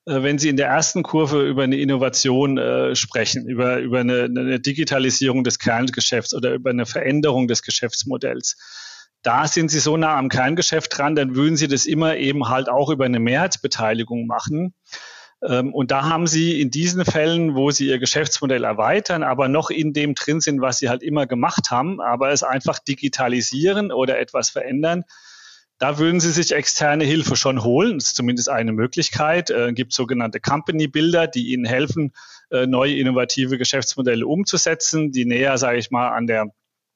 Äh, 0.06 0.22
wenn 0.22 0.38
Sie 0.38 0.48
in 0.48 0.56
der 0.56 0.68
ersten 0.68 1.02
Kurve 1.02 1.46
über 1.46 1.62
eine 1.62 1.76
Innovation 1.76 2.58
äh, 2.58 2.94
sprechen, 2.94 3.46
über, 3.48 3.78
über 3.78 4.00
eine, 4.00 4.24
eine 4.24 4.60
Digitalisierung 4.60 5.44
des 5.44 5.58
Kerngeschäfts 5.58 6.34
oder 6.34 6.54
über 6.54 6.70
eine 6.70 6.86
Veränderung 6.86 7.48
des 7.48 7.62
Geschäftsmodells, 7.62 8.56
da 9.22 9.46
sind 9.46 9.70
Sie 9.70 9.78
so 9.78 9.96
nah 9.96 10.16
am 10.16 10.28
Kerngeschäft 10.28 10.98
dran, 10.98 11.14
dann 11.14 11.36
würden 11.36 11.56
Sie 11.56 11.68
das 11.68 11.86
immer 11.86 12.16
eben 12.16 12.48
halt 12.48 12.68
auch 12.68 12.90
über 12.90 13.04
eine 13.04 13.20
Mehrheitsbeteiligung 13.20 14.26
machen. 14.26 14.74
Ähm, 15.48 15.72
und 15.72 15.92
da 15.92 16.08
haben 16.08 16.26
Sie 16.26 16.60
in 16.60 16.70
diesen 16.70 17.04
Fällen, 17.04 17.54
wo 17.54 17.70
Sie 17.70 17.86
Ihr 17.86 18.00
Geschäftsmodell 18.00 18.64
erweitern, 18.64 19.22
aber 19.22 19.46
noch 19.46 19.70
in 19.70 19.92
dem 19.92 20.16
drin 20.16 20.40
sind, 20.40 20.60
was 20.60 20.78
Sie 20.78 20.88
halt 20.88 21.04
immer 21.04 21.26
gemacht 21.26 21.70
haben, 21.70 22.00
aber 22.00 22.32
es 22.32 22.42
einfach 22.42 22.80
digitalisieren 22.80 23.92
oder 23.92 24.18
etwas 24.18 24.50
verändern, 24.50 25.04
da 25.82 25.98
würden 25.98 26.20
Sie 26.20 26.30
sich 26.30 26.52
externe 26.52 27.02
Hilfe 27.02 27.34
schon 27.34 27.64
holen. 27.64 27.98
Das 27.98 28.06
ist 28.06 28.16
zumindest 28.16 28.48
eine 28.48 28.70
Möglichkeit. 28.70 29.50
Es 29.50 29.70
äh, 29.70 29.72
gibt 29.72 29.92
sogenannte 29.92 30.38
Company 30.38 30.86
Builder, 30.86 31.26
die 31.26 31.52
Ihnen 31.52 31.64
helfen, 31.64 32.12
äh, 32.52 32.68
neue 32.68 32.94
innovative 32.94 33.58
Geschäftsmodelle 33.58 34.24
umzusetzen, 34.24 35.10
die 35.10 35.24
näher, 35.24 35.58
sage 35.58 35.78
ich 35.78 35.90
mal, 35.90 36.10
an 36.10 36.28
der, 36.28 36.54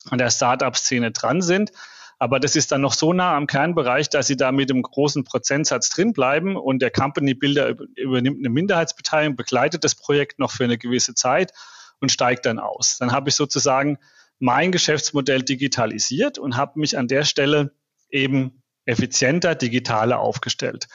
an 0.09 0.19
der 0.19 0.31
Startup-Szene 0.31 1.11
dran 1.11 1.43
sind. 1.43 1.73
Aber 2.21 2.39
das 2.39 2.55
ist 2.55 2.71
dann 2.71 2.81
noch 2.81 2.93
so 2.93 3.13
nah 3.13 3.37
am 3.37 3.49
Kernbereich, 3.49 4.09
dass 4.09 4.29
sie 4.29 4.37
da 4.37 4.53
mit 4.53 4.71
einem 4.71 4.83
großen 4.83 5.25
Prozentsatz 5.25 5.89
drin 5.89 6.13
bleiben 6.13 6.57
und 6.57 6.81
der 6.81 6.93
Company 6.93 7.35
Builder 7.35 7.75
übernimmt 7.97 8.39
eine 8.39 8.51
Minderheitsbeteiligung, 8.51 9.35
begleitet 9.35 9.83
das 9.83 9.97
Projekt 9.97 10.39
noch 10.39 10.53
für 10.53 10.63
eine 10.63 10.79
gewisse 10.79 11.15
Zeit 11.15 11.53
und 12.01 12.13
steigt 12.13 12.47
dann 12.47 12.61
aus. 12.61 12.99
Dann 12.99 13.11
habe 13.11 13.31
ich 13.31 13.35
sozusagen 13.35 13.99
mein 14.39 14.71
Geschäftsmodell 14.71 15.43
digitalisiert 15.43 16.39
und 16.39 16.57
habe 16.57 16.79
mich 16.79 16.97
an 16.97 17.09
der 17.09 17.25
Stelle 17.25 17.73
eben 18.11 18.63
effizienter, 18.87 19.55
digitaler 19.55 20.21
aufgestellt. 20.21 20.89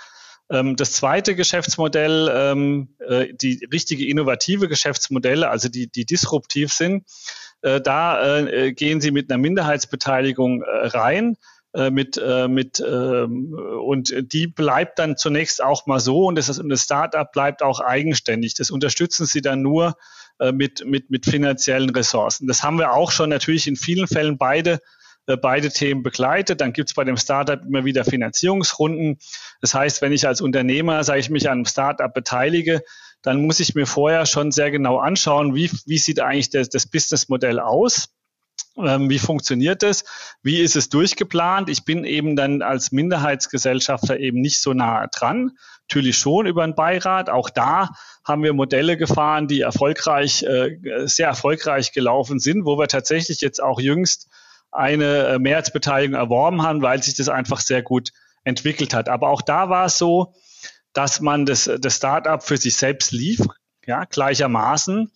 Ähm, 0.51 0.75
das 0.75 0.93
zweite 0.93 1.36
Geschäftsmodell, 1.36 2.29
ähm, 2.33 2.89
äh, 3.07 3.33
die 3.33 3.67
richtige 3.71 4.05
innovative 4.07 4.67
Geschäftsmodelle, 4.67 5.50
also 5.50 5.69
die, 5.69 5.88
die 5.88 6.05
disruptiv 6.05 6.74
sind, 6.74 7.05
äh, 7.62 7.79
da 7.79 8.39
äh, 8.39 8.74
gehen 8.74 9.01
Sie 9.01 9.12
mit 9.12 9.31
einer 9.31 9.38
Minderheitsbeteiligung 9.38 10.63
rein 10.63 11.38
mit, 11.74 12.21
mit 12.50 12.83
ähm, 12.86 13.57
und 13.86 14.13
die 14.33 14.48
bleibt 14.48 15.00
dann 15.00 15.15
zunächst 15.15 15.63
auch 15.63 15.86
mal 15.86 16.01
so 16.01 16.25
und 16.25 16.36
das, 16.36 16.60
und 16.60 16.67
das 16.67 16.81
Startup 16.81 17.31
bleibt 17.31 17.63
auch 17.63 17.79
eigenständig. 17.79 18.55
Das 18.55 18.71
unterstützen 18.71 19.25
Sie 19.25 19.41
dann 19.41 19.62
nur 19.62 19.95
mit, 20.51 20.83
mit, 20.86 21.10
mit 21.10 21.25
finanziellen 21.25 21.89
Ressourcen. 21.91 22.45
Das 22.45 22.62
haben 22.62 22.77
wir 22.77 22.91
auch 22.91 23.12
schon 23.12 23.29
natürlich 23.29 23.67
in 23.67 23.77
vielen 23.77 24.07
Fällen 24.07 24.38
beide 24.38 24.81
äh, 25.34 25.38
beide 25.38 25.70
Themen 25.70 26.04
begleitet. 26.04 26.62
Dann 26.62 26.74
gibt 26.74 26.90
es 26.90 26.94
bei 26.94 27.04
dem 27.04 27.18
Startup 27.18 27.62
immer 27.66 27.86
wieder 27.86 28.06
Finanzierungsrunden. 28.06 29.20
Das 29.62 29.74
heißt, 29.74 30.02
wenn 30.02 30.12
ich 30.12 30.28
als 30.28 30.42
Unternehmer, 30.42 31.04
sage 31.04 31.20
ich, 31.20 31.30
mich 31.30 31.50
an 31.50 31.60
einem 31.60 31.66
Startup 31.66 32.14
beteilige, 32.14 32.84
dann 33.22 33.46
muss 33.46 33.60
ich 33.60 33.76
mir 33.76 33.86
vorher 33.86 34.26
schon 34.26 34.52
sehr 34.52 34.72
genau 34.72 34.98
anschauen, 34.98 35.56
wie, 35.56 35.70
wie 35.86 35.98
sieht 35.98 36.20
eigentlich 36.20 36.50
das, 36.50 36.70
das 36.70 36.88
Businessmodell 36.88 37.60
aus 37.60 38.10
ähm, 38.78 39.10
wie 39.10 39.20
funktioniert 39.20 39.84
das? 39.84 40.04
Wie 40.44 40.62
ist 40.62 40.76
es 40.76 40.90
durchgeplant? 40.90 41.70
Ich 41.70 41.84
bin 41.84 42.06
eben 42.06 42.36
dann 42.36 42.62
als 42.62 42.92
Minderheitsgesellschafter 42.92 44.20
eben 44.20 44.40
nicht 44.40 44.62
so 44.62 44.74
nah 44.74 45.08
dran. 45.08 45.52
Natürlich 45.90 46.18
schon 46.18 46.46
über 46.46 46.64
einen 46.64 46.76
Beirat. 46.76 47.30
Auch 47.30 47.50
da 47.50 47.90
haben 48.24 48.44
wir 48.44 48.54
Modelle 48.54 48.98
gefahren, 48.98 49.48
die 49.48 49.62
erfolgreich, 49.62 50.44
äh, 50.44 50.78
sehr 51.06 51.28
erfolgreich 51.28 51.92
gelaufen 51.92 52.40
sind, 52.40 52.66
wo 52.66 52.78
wir 52.78 52.88
tatsächlich 52.88 53.42
jetzt 53.42 53.62
auch 53.62 53.80
jüngst 53.80 54.30
eine 54.72 55.28
äh, 55.28 55.40
Mehrheitsbeteiligung 55.40 56.16
erworben 56.16 56.62
haben, 56.63 56.82
weil 56.82 57.01
sich 57.04 57.16
das 57.16 57.30
einfach 57.30 57.60
sehr 57.60 57.82
gut 57.82 58.12
entwickelt 58.44 58.94
hat. 58.94 59.10
Aber 59.10 59.30
auch 59.30 59.42
da 59.42 59.70
war 59.70 59.86
es 59.86 59.98
so, 59.98 60.34
dass 60.94 61.22
man 61.22 61.46
das, 61.46 61.70
das 61.80 61.96
Startup 61.96 62.44
für 62.44 62.58
sich 62.58 62.75
selbst 62.75 63.12
lief, 63.12 63.42
ja, 63.86 64.06
gleichermaßen. 64.06 65.12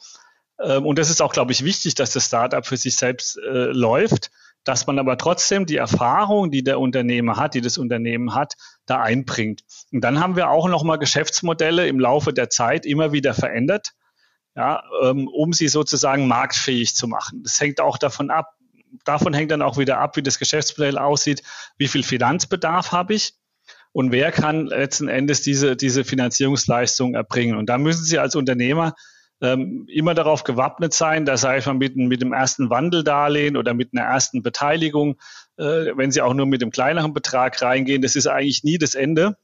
Ähm, 0.59 0.85
und 0.85 0.99
das 0.99 1.09
ist 1.09 1.21
auch, 1.21 1.33
glaube 1.33 1.51
ich, 1.51 1.63
wichtig, 1.63 1.95
dass 1.95 2.11
das 2.11 2.27
Startup 2.27 2.65
für 2.65 2.77
sich 2.77 2.95
selbst 2.95 3.37
äh, 3.37 3.71
läuft, 3.71 4.31
dass 4.63 4.87
man 4.87 4.99
aber 4.99 5.17
trotzdem 5.17 5.65
die 5.65 5.77
Erfahrung, 5.77 6.49
die 6.49 6.63
der 6.63 6.79
Unternehmer 6.79 7.37
hat, 7.37 7.53
die 7.53 7.61
das 7.61 7.77
Unternehmen 7.77 8.33
hat, 8.33 8.55
da 8.85 9.01
einbringt. 9.01 9.61
Und 9.91 10.01
dann 10.01 10.19
haben 10.19 10.35
wir 10.35 10.49
auch 10.49 10.67
nochmal 10.67 10.97
Geschäftsmodelle 10.97 11.87
im 11.87 11.99
Laufe 11.99 12.33
der 12.33 12.49
Zeit 12.49 12.85
immer 12.85 13.11
wieder 13.11 13.33
verändert, 13.33 13.93
ja, 14.55 14.83
ähm, 15.03 15.27
um 15.27 15.53
sie 15.53 15.67
sozusagen 15.67 16.27
marktfähig 16.27 16.95
zu 16.95 17.07
machen. 17.07 17.43
Das 17.43 17.59
hängt 17.59 17.79
auch 17.79 17.97
davon 17.97 18.31
ab, 18.31 18.54
davon 19.03 19.33
hängt 19.33 19.51
dann 19.51 19.61
auch 19.61 19.77
wieder 19.77 19.99
ab, 19.99 20.15
wie 20.17 20.23
das 20.23 20.39
Geschäftsmodell 20.39 20.97
aussieht, 20.97 21.43
wie 21.77 21.87
viel 21.87 22.03
Finanzbedarf 22.03 22.91
habe 22.91 23.13
ich? 23.13 23.33
Und 23.91 24.11
wer 24.11 24.31
kann 24.31 24.67
letzten 24.67 25.07
Endes 25.07 25.41
diese, 25.41 25.75
diese 25.75 26.03
Finanzierungsleistung 26.03 27.15
erbringen. 27.15 27.57
Und 27.57 27.67
da 27.67 27.77
müssen 27.77 28.03
Sie 28.03 28.19
als 28.19 28.35
Unternehmer 28.35 28.93
ähm, 29.41 29.85
immer 29.89 30.13
darauf 30.13 30.43
gewappnet 30.43 30.93
sein, 30.93 31.25
dass 31.25 31.41
sage 31.41 31.59
ich 31.59 31.65
mal 31.65 31.73
mit, 31.73 31.95
mit 31.95 32.21
dem 32.21 32.33
ersten 32.33 32.69
Wandeldarlehen 32.69 33.57
oder 33.57 33.73
mit 33.73 33.91
einer 33.93 34.05
ersten 34.05 34.41
Beteiligung, 34.41 35.15
äh, 35.57 35.63
wenn 35.95 36.11
Sie 36.11 36.21
auch 36.21 36.33
nur 36.33 36.45
mit 36.45 36.61
dem 36.61 36.71
kleineren 36.71 37.13
Betrag 37.13 37.61
reingehen, 37.61 38.01
das 38.01 38.15
ist 38.15 38.27
eigentlich 38.27 38.63
nie 38.63 38.77
das 38.77 38.95
Ende, 38.95 39.37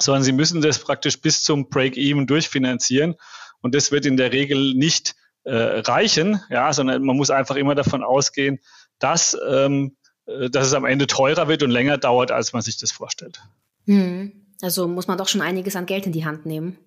sondern 0.00 0.22
Sie 0.22 0.32
müssen 0.32 0.60
das 0.60 0.78
praktisch 0.78 1.20
bis 1.20 1.42
zum 1.42 1.68
Break-Even 1.68 2.26
durchfinanzieren. 2.26 3.14
Und 3.60 3.74
das 3.74 3.92
wird 3.92 4.06
in 4.06 4.16
der 4.16 4.32
Regel 4.32 4.74
nicht 4.74 5.14
äh, 5.44 5.54
reichen, 5.54 6.40
ja, 6.50 6.72
sondern 6.72 7.02
man 7.02 7.16
muss 7.16 7.30
einfach 7.30 7.56
immer 7.56 7.74
davon 7.74 8.02
ausgehen, 8.02 8.58
dass, 8.98 9.36
ähm, 9.48 9.96
äh, 10.26 10.50
dass 10.50 10.66
es 10.66 10.74
am 10.74 10.84
Ende 10.84 11.06
teurer 11.06 11.48
wird 11.48 11.62
und 11.62 11.70
länger 11.70 11.98
dauert, 11.98 12.30
als 12.30 12.52
man 12.52 12.62
sich 12.62 12.76
das 12.76 12.92
vorstellt. 12.92 13.42
Hm. 13.86 14.32
Also 14.62 14.88
muss 14.88 15.08
man 15.08 15.18
doch 15.18 15.28
schon 15.28 15.42
einiges 15.42 15.76
an 15.76 15.86
Geld 15.86 16.06
in 16.06 16.12
die 16.12 16.24
Hand 16.24 16.46
nehmen. 16.46 16.78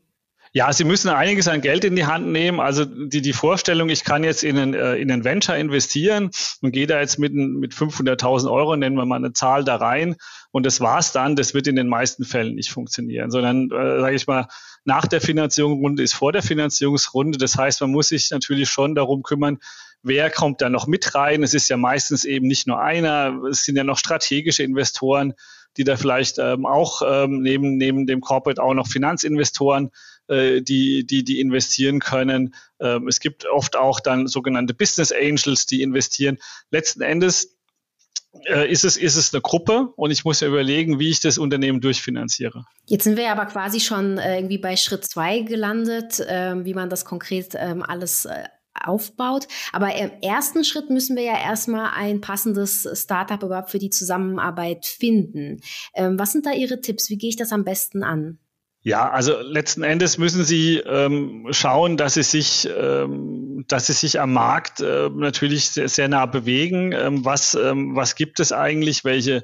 Ja, 0.54 0.72
Sie 0.72 0.86
müssen 0.86 1.10
einiges 1.10 1.48
an 1.48 1.62
Geld 1.62 1.84
in 1.84 1.96
die 1.96 2.06
Hand 2.06 2.28
nehmen. 2.28 2.60
Also 2.60 2.86
die, 2.86 3.22
die 3.22 3.34
Vorstellung, 3.34 3.90
ich 3.90 4.04
kann 4.04 4.24
jetzt 4.24 4.44
in 4.44 4.58
einen, 4.58 4.74
äh, 4.74 4.96
in 4.96 5.12
einen 5.12 5.24
Venture 5.24 5.58
investieren 5.58 6.32
und 6.62 6.72
gehe 6.72 6.88
da 6.88 7.00
jetzt 7.00 7.20
mit, 7.20 7.34
mit 7.34 7.74
500.000 7.74 8.50
Euro, 8.50 8.76
nennen 8.76 8.96
wir 8.96 9.06
mal 9.06 9.18
eine 9.18 9.34
Zahl 9.34 9.64
da 9.64 9.76
rein 9.76 10.16
und 10.52 10.66
das 10.66 10.80
war's 10.80 11.12
dann, 11.12 11.36
das 11.36 11.54
wird 11.54 11.68
in 11.68 11.76
den 11.76 11.88
meisten 11.88 12.24
Fällen 12.24 12.56
nicht 12.56 12.72
funktionieren, 12.72 13.30
sondern, 13.30 13.70
äh, 13.72 14.00
sage 14.00 14.16
ich 14.16 14.26
mal, 14.26 14.48
nach 14.86 15.06
der 15.06 15.20
Finanzierungsrunde 15.20 16.02
ist 16.02 16.14
vor 16.14 16.32
der 16.32 16.42
Finanzierungsrunde. 16.42 17.38
Das 17.38 17.58
heißt, 17.58 17.82
man 17.82 17.92
muss 17.92 18.08
sich 18.08 18.32
natürlich 18.32 18.70
schon 18.70 18.96
darum 18.96 19.22
kümmern, 19.22 19.60
wer 20.08 20.30
kommt 20.30 20.62
da 20.62 20.70
noch 20.70 20.88
mit 20.88 21.16
rein. 21.16 21.44
Es 21.44 21.54
ist 21.54 21.70
ja 21.70 21.78
meistens 21.78 22.26
eben 22.26 22.48
nicht 22.48 22.68
nur 22.68 22.82
einer, 22.82 23.42
es 23.50 23.64
sind 23.64 23.76
ja 23.76 23.84
noch 23.84 23.98
strategische 23.98 24.64
Investoren, 24.64 25.34
die 25.78 25.84
da 25.84 25.96
vielleicht 25.96 26.40
ähm, 26.40 26.66
auch 26.66 27.02
ähm, 27.06 27.42
neben, 27.42 27.78
neben 27.78 28.08
dem 28.08 28.22
Corporate 28.22 28.62
auch 28.62 28.74
noch 28.74 28.88
Finanzinvestoren 28.88 29.92
äh, 30.28 30.62
die, 30.62 31.06
die, 31.06 31.24
die 31.24 31.40
investieren 31.40 32.00
können. 32.00 32.56
Ähm, 32.80 33.08
es 33.08 33.20
gibt 33.20 33.46
oft 33.46 33.76
auch 33.76 34.00
dann 34.00 34.28
sogenannte 34.28 34.74
Business 34.74 35.12
Angels, 35.12 35.66
die 35.68 35.82
investieren. 35.82 36.38
Letzten 36.72 37.02
Endes 37.02 37.58
äh, 38.46 38.70
ist 38.72 38.84
es, 38.84 38.98
ist 38.98 39.16
es 39.16 39.34
eine 39.34 39.42
Gruppe 39.42 39.94
und 39.96 40.12
ich 40.12 40.26
muss 40.26 40.40
ja 40.40 40.48
überlegen, 40.48 41.00
wie 41.00 41.10
ich 41.10 41.20
das 41.20 41.38
Unternehmen 41.38 41.82
durchfinanziere. 41.82 42.66
Jetzt 42.86 43.04
sind 43.04 43.18
wir 43.18 43.32
aber 43.32 43.46
quasi 43.46 43.80
schon 43.80 44.18
äh, 44.18 44.38
irgendwie 44.38 44.58
bei 44.58 44.76
Schritt 44.76 45.06
zwei 45.06 45.40
gelandet, 45.40 46.24
ähm, 46.28 46.66
wie 46.66 46.74
man 46.74 46.90
das 46.90 47.06
konkret 47.06 47.54
ähm, 47.56 47.84
alles 47.84 48.26
äh, 48.26 48.44
aufbaut. 48.86 49.48
Aber 49.72 49.96
im 49.96 50.12
ersten 50.22 50.64
Schritt 50.64 50.90
müssen 50.90 51.16
wir 51.16 51.24
ja 51.24 51.38
erstmal 51.40 51.92
ein 51.96 52.22
passendes 52.22 52.88
Startup 52.94 53.42
überhaupt 53.42 53.72
für 53.72 53.80
die 53.80 53.90
Zusammenarbeit 53.90 54.86
finden. 54.86 55.62
Ähm, 55.94 56.20
was 56.20 56.32
sind 56.32 56.46
da 56.46 56.52
Ihre 56.52 56.82
Tipps? 56.82 57.10
Wie 57.10 57.18
gehe 57.18 57.30
ich 57.30 57.38
das 57.38 57.52
am 57.52 57.64
besten 57.64 58.04
an? 58.04 58.40
Ja, 58.82 59.10
also 59.10 59.38
letzten 59.42 59.84
Endes 59.84 60.18
müssen 60.18 60.46
Sie 60.46 60.78
ähm, 60.78 61.48
schauen, 61.52 61.98
dass 61.98 62.14
Sie 62.14 62.24
sich, 62.24 62.70
ähm, 62.74 63.66
dass 63.68 63.88
Sie 63.88 63.94
sich 63.94 64.22
am 64.22 64.32
Markt 64.32 64.80
äh, 64.80 65.10
natürlich 65.10 65.72
sehr, 65.72 65.90
sehr 65.90 66.08
nah 66.08 66.26
bewegen. 66.26 66.94
Ähm, 66.94 67.26
was, 67.26 67.54
ähm, 67.56 67.96
was 67.96 68.16
gibt 68.16 68.40
es 68.40 68.54
eigentlich? 68.54 69.04
Welche 69.04 69.44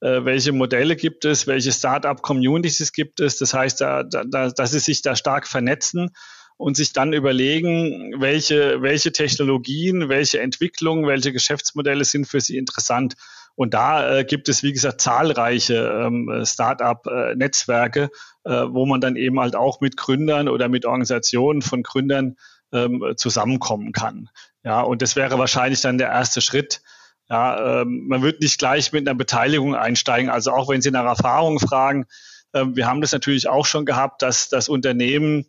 äh, 0.00 0.24
welche 0.24 0.52
Modelle 0.52 0.96
gibt 0.96 1.24
es? 1.24 1.46
Welche 1.46 1.72
Startup-Communities 1.72 2.92
gibt 2.92 3.20
es? 3.20 3.38
Das 3.38 3.54
heißt, 3.54 3.80
da, 3.80 4.02
da, 4.02 4.50
dass 4.50 4.70
Sie 4.70 4.78
sich 4.78 5.02
da 5.02 5.16
stark 5.16 5.48
vernetzen 5.48 6.10
und 6.56 6.76
sich 6.76 6.92
dann 6.92 7.12
überlegen, 7.12 8.14
welche, 8.20 8.80
welche 8.82 9.12
Technologien, 9.12 10.08
welche 10.08 10.40
Entwicklungen, 10.40 11.06
welche 11.06 11.32
Geschäftsmodelle 11.32 12.04
sind 12.04 12.26
für 12.26 12.40
Sie 12.40 12.56
interessant. 12.56 13.14
Und 13.56 13.74
da 13.74 14.18
äh, 14.18 14.24
gibt 14.24 14.48
es, 14.48 14.62
wie 14.62 14.72
gesagt, 14.72 15.00
zahlreiche 15.00 15.74
ähm, 15.74 16.42
Start-up-Netzwerke, 16.44 18.10
äh, 18.44 18.50
wo 18.50 18.86
man 18.86 19.00
dann 19.00 19.16
eben 19.16 19.38
halt 19.38 19.54
auch 19.56 19.80
mit 19.80 19.96
Gründern 19.96 20.48
oder 20.48 20.68
mit 20.68 20.86
Organisationen 20.86 21.62
von 21.62 21.82
Gründern 21.82 22.36
ähm, 22.72 23.14
zusammenkommen 23.16 23.92
kann. 23.92 24.28
Ja, 24.64 24.80
und 24.80 25.02
das 25.02 25.14
wäre 25.14 25.38
wahrscheinlich 25.38 25.80
dann 25.80 25.98
der 25.98 26.08
erste 26.08 26.40
Schritt. 26.40 26.82
Ja, 27.28 27.82
ähm, 27.82 28.06
man 28.08 28.22
wird 28.22 28.40
nicht 28.40 28.58
gleich 28.58 28.92
mit 28.92 29.08
einer 29.08 29.16
Beteiligung 29.16 29.74
einsteigen. 29.74 30.30
Also 30.30 30.50
auch 30.50 30.68
wenn 30.68 30.82
Sie 30.82 30.90
nach 30.90 31.04
Erfahrungen 31.04 31.58
fragen, 31.58 32.06
äh, 32.52 32.64
wir 32.74 32.86
haben 32.86 33.00
das 33.00 33.12
natürlich 33.12 33.48
auch 33.48 33.66
schon 33.66 33.86
gehabt, 33.86 34.22
dass 34.22 34.48
das 34.48 34.68
Unternehmen 34.68 35.46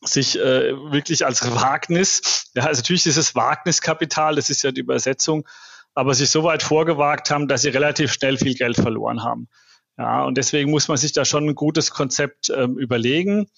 sich 0.00 0.38
äh, 0.38 0.74
wirklich 0.92 1.26
als 1.26 1.50
Wagnis, 1.50 2.50
ja, 2.54 2.64
also 2.64 2.80
natürlich 2.80 3.06
ist 3.06 3.16
es 3.16 3.34
Wagniskapital, 3.34 4.36
das 4.36 4.50
ist 4.50 4.62
ja 4.62 4.70
die 4.70 4.80
Übersetzung, 4.80 5.46
aber 5.94 6.14
sich 6.14 6.30
so 6.30 6.44
weit 6.44 6.62
vorgewagt 6.62 7.30
haben, 7.30 7.48
dass 7.48 7.62
sie 7.62 7.70
relativ 7.70 8.12
schnell 8.12 8.38
viel 8.38 8.54
Geld 8.54 8.76
verloren 8.76 9.24
haben. 9.24 9.48
Ja, 9.96 10.22
und 10.22 10.38
deswegen 10.38 10.70
muss 10.70 10.86
man 10.86 10.96
sich 10.96 11.12
da 11.12 11.24
schon 11.24 11.48
ein 11.48 11.54
gutes 11.56 11.90
Konzept 11.90 12.50
ähm, 12.50 12.78
überlegen. 12.78 13.48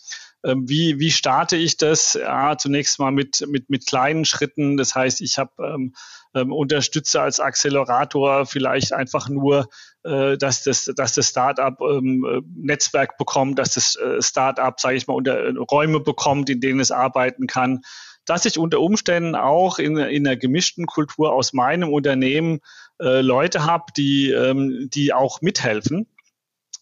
Ähm, 0.42 0.66
wie, 0.66 0.98
wie 0.98 1.10
starte 1.10 1.56
ich 1.56 1.76
das? 1.76 2.14
Ja, 2.14 2.56
zunächst 2.56 2.98
mal 2.98 3.12
mit, 3.12 3.44
mit, 3.46 3.68
mit 3.68 3.86
kleinen 3.86 4.24
Schritten. 4.24 4.78
Das 4.78 4.94
heißt, 4.94 5.20
ich 5.20 5.38
habe 5.38 5.52
ähm, 5.62 5.94
ähm, 6.34 6.52
unterstütze 6.52 7.20
als 7.20 7.40
Accelerator 7.40 8.46
vielleicht 8.46 8.92
einfach 8.92 9.28
nur, 9.28 9.68
äh, 10.04 10.36
dass 10.36 10.62
das, 10.62 10.90
dass 10.96 11.14
das 11.14 11.28
Startup 11.28 11.78
ähm, 11.80 12.44
Netzwerk 12.56 13.18
bekommt, 13.18 13.58
dass 13.58 13.74
das 13.74 13.96
äh, 13.96 14.22
Startup, 14.22 14.78
sage 14.78 14.96
ich 14.96 15.06
mal, 15.06 15.14
unter 15.14 15.38
äh, 15.38 15.54
Räume 15.70 16.00
bekommt, 16.00 16.50
in 16.50 16.60
denen 16.60 16.80
es 16.80 16.90
arbeiten 16.90 17.46
kann 17.46 17.80
dass 18.26 18.44
ich 18.44 18.58
unter 18.58 18.80
Umständen 18.80 19.34
auch 19.34 19.78
in, 19.78 19.96
in 19.96 20.24
einer 20.24 20.36
gemischten 20.36 20.86
Kultur 20.86 21.32
aus 21.32 21.52
meinem 21.52 21.88
Unternehmen 21.92 22.60
äh, 23.00 23.22
Leute 23.22 23.64
habe, 23.64 23.86
die, 23.96 24.30
ähm, 24.30 24.88
die 24.92 25.12
auch 25.12 25.40
mithelfen 25.40 26.06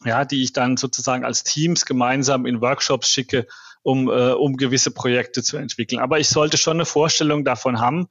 ja, 0.05 0.25
die 0.25 0.43
ich 0.43 0.53
dann 0.53 0.77
sozusagen 0.77 1.25
als 1.25 1.45
Teams 1.45 1.85
gemeinsam 1.85 2.47
in 2.47 2.61
Workshops 2.61 3.11
schicke, 3.11 3.47
um, 3.83 4.09
äh, 4.09 4.33
um 4.33 4.57
gewisse 4.57 4.91
Projekte 4.91 5.43
zu 5.43 5.57
entwickeln. 5.57 6.01
Aber 6.01 6.19
ich 6.19 6.29
sollte 6.29 6.57
schon 6.57 6.77
eine 6.77 6.85
Vorstellung 6.85 7.45
davon 7.45 7.81
haben, 7.81 8.09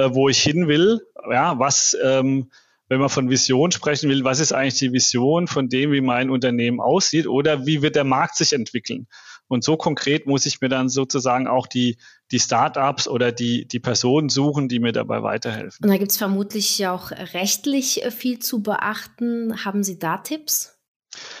äh, 0.00 0.14
wo 0.14 0.28
ich 0.28 0.42
hin 0.42 0.68
will, 0.68 1.00
ja, 1.30 1.58
was, 1.58 1.96
ähm, 2.02 2.50
wenn 2.88 3.00
man 3.00 3.08
von 3.08 3.30
Vision 3.30 3.70
sprechen 3.70 4.10
will, 4.10 4.24
was 4.24 4.40
ist 4.40 4.52
eigentlich 4.52 4.78
die 4.78 4.92
Vision 4.92 5.46
von 5.46 5.68
dem, 5.68 5.92
wie 5.92 6.00
mein 6.00 6.30
Unternehmen 6.30 6.80
aussieht 6.80 7.26
oder 7.26 7.66
wie 7.66 7.82
wird 7.82 7.94
der 7.94 8.04
Markt 8.04 8.36
sich 8.36 8.52
entwickeln? 8.52 9.06
Und 9.46 9.64
so 9.64 9.76
konkret 9.76 10.26
muss 10.26 10.46
ich 10.46 10.60
mir 10.60 10.68
dann 10.68 10.88
sozusagen 10.88 11.48
auch 11.48 11.66
die, 11.66 11.98
die 12.30 12.38
Startups 12.38 13.08
oder 13.08 13.32
die, 13.32 13.66
die 13.66 13.80
Personen 13.80 14.28
suchen, 14.28 14.68
die 14.68 14.78
mir 14.78 14.92
dabei 14.92 15.24
weiterhelfen. 15.24 15.84
Und 15.84 15.90
da 15.90 15.98
gibt 15.98 16.12
es 16.12 16.18
vermutlich 16.18 16.86
auch 16.86 17.10
rechtlich 17.10 18.04
äh, 18.04 18.10
viel 18.12 18.38
zu 18.38 18.62
beachten. 18.62 19.64
Haben 19.64 19.82
Sie 19.82 19.98
da 19.98 20.18
Tipps? 20.18 20.78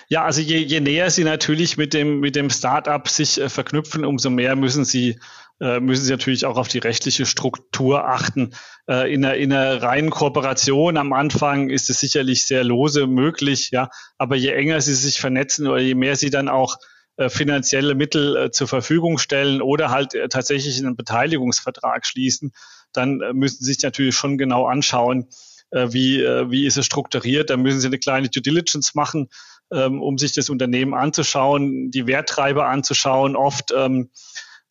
Ja, 0.08 0.24
also 0.24 0.40
je, 0.40 0.58
je 0.58 0.80
näher 0.80 1.10
Sie 1.10 1.22
natürlich 1.22 1.76
mit 1.76 1.94
dem, 1.94 2.18
mit 2.18 2.34
dem 2.34 2.50
Start-up 2.50 3.08
sich 3.08 3.40
äh, 3.40 3.48
verknüpfen, 3.48 4.04
umso 4.04 4.28
mehr 4.28 4.56
müssen 4.56 4.84
Sie, 4.84 5.20
äh, 5.60 5.78
müssen 5.78 6.04
Sie 6.04 6.10
natürlich 6.10 6.46
auch 6.46 6.56
auf 6.56 6.68
die 6.68 6.78
rechtliche 6.78 7.26
Struktur 7.26 8.08
achten. 8.08 8.54
Äh, 8.88 9.12
in, 9.12 9.24
einer, 9.24 9.36
in 9.36 9.52
einer 9.52 9.82
reinen 9.82 10.10
Kooperation 10.10 10.96
am 10.96 11.12
Anfang 11.12 11.68
ist 11.68 11.90
es 11.90 12.00
sicherlich 12.00 12.46
sehr 12.46 12.64
lose 12.64 13.06
möglich, 13.06 13.70
ja, 13.70 13.90
aber 14.16 14.36
je 14.36 14.50
enger 14.52 14.80
Sie 14.80 14.94
sich 14.94 15.20
vernetzen 15.20 15.66
oder 15.66 15.80
je 15.80 15.94
mehr 15.94 16.16
Sie 16.16 16.30
dann 16.30 16.48
auch 16.48 16.78
äh, 17.18 17.28
finanzielle 17.28 17.94
Mittel 17.94 18.36
äh, 18.36 18.50
zur 18.50 18.68
Verfügung 18.68 19.18
stellen 19.18 19.60
oder 19.60 19.90
halt 19.90 20.16
tatsächlich 20.30 20.78
einen 20.78 20.96
Beteiligungsvertrag 20.96 22.06
schließen, 22.06 22.52
dann 22.94 23.18
müssen 23.34 23.62
Sie 23.62 23.72
sich 23.74 23.82
natürlich 23.82 24.16
schon 24.16 24.38
genau 24.38 24.66
anschauen, 24.66 25.28
wie, 25.72 26.18
wie 26.18 26.66
ist 26.66 26.76
es 26.76 26.86
strukturiert. 26.86 27.48
Da 27.48 27.56
müssen 27.56 27.78
Sie 27.78 27.86
eine 27.86 28.00
kleine 28.00 28.28
Due 28.28 28.42
Diligence 28.42 28.96
machen, 28.96 29.28
ähm, 29.72 30.02
um 30.02 30.18
sich 30.18 30.32
das 30.32 30.50
Unternehmen 30.50 30.94
anzuschauen, 30.94 31.92
die 31.92 32.08
Werttreiber 32.08 32.66
anzuschauen. 32.66 33.36
Oft 33.36 33.72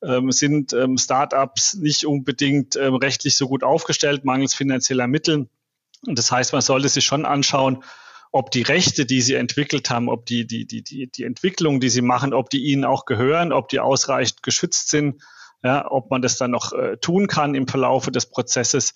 ähm, 0.04 0.32
sind 0.32 0.74
ähm, 0.74 0.98
Startups 0.98 1.76
nicht 1.76 2.06
unbedingt 2.06 2.76
ähm, 2.76 2.96
rechtlich 2.96 3.36
so 3.36 3.48
gut 3.48 3.64
aufgestellt, 3.64 4.26
mangels 4.26 4.54
finanzieller 4.54 5.08
Mittel. 5.08 5.50
Und 6.06 6.18
das 6.18 6.32
heißt, 6.32 6.54
man 6.54 6.62
sollte 6.62 6.90
sich 6.90 7.06
schon 7.06 7.26
anschauen, 7.26 7.84
ob 8.32 8.52
die 8.52 8.62
Rechte, 8.62 9.06
die 9.06 9.22
sie 9.22 9.34
entwickelt 9.34 9.90
haben, 9.90 10.08
ob 10.08 10.26
die, 10.26 10.46
die, 10.46 10.66
die, 10.66 10.84
die, 10.84 11.08
die 11.08 11.24
Entwicklung, 11.24 11.80
die 11.80 11.90
sie 11.90 12.02
machen, 12.02 12.34
ob 12.34 12.50
die 12.50 12.64
ihnen 12.64 12.86
auch 12.86 13.06
gehören, 13.06 13.52
ob 13.52 13.70
die 13.70 13.80
ausreichend 13.80 14.44
geschützt 14.44 14.90
sind, 14.90 15.22
ja, 15.64 15.90
ob 15.90 16.12
man 16.12 16.22
das 16.22 16.38
dann 16.38 16.52
noch 16.52 16.72
äh, 16.74 16.98
tun 16.98 17.28
kann 17.28 17.56
im 17.56 17.68
Verlaufe 17.68 18.12
des 18.12 18.28
Prozesses. 18.28 18.94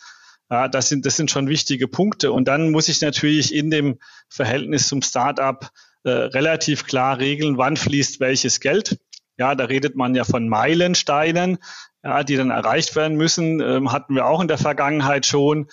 Ja, 0.49 0.67
das 0.67 0.89
sind, 0.89 1.05
das 1.05 1.17
sind 1.17 1.31
schon 1.31 1.47
wichtige 1.47 1.87
Punkte. 1.87 2.31
Und 2.31 2.47
dann 2.47 2.71
muss 2.71 2.89
ich 2.89 3.01
natürlich 3.01 3.53
in 3.53 3.71
dem 3.71 3.97
Verhältnis 4.29 4.87
zum 4.87 5.01
Startup 5.01 5.71
äh, 6.03 6.11
relativ 6.11 6.85
klar 6.85 7.17
regeln, 7.17 7.57
wann 7.57 7.75
fließt 7.75 8.19
welches 8.19 8.59
Geld. 8.59 8.99
Ja, 9.37 9.55
da 9.55 9.65
redet 9.65 9.95
man 9.95 10.15
ja 10.15 10.23
von 10.23 10.47
Meilensteinen, 10.47 11.57
ja, 12.03 12.23
die 12.23 12.35
dann 12.35 12.51
erreicht 12.51 12.95
werden 12.95 13.17
müssen. 13.17 13.61
Ähm, 13.61 13.91
hatten 13.91 14.15
wir 14.15 14.25
auch 14.25 14.41
in 14.41 14.47
der 14.47 14.57
Vergangenheit 14.57 15.25
schon 15.25 15.67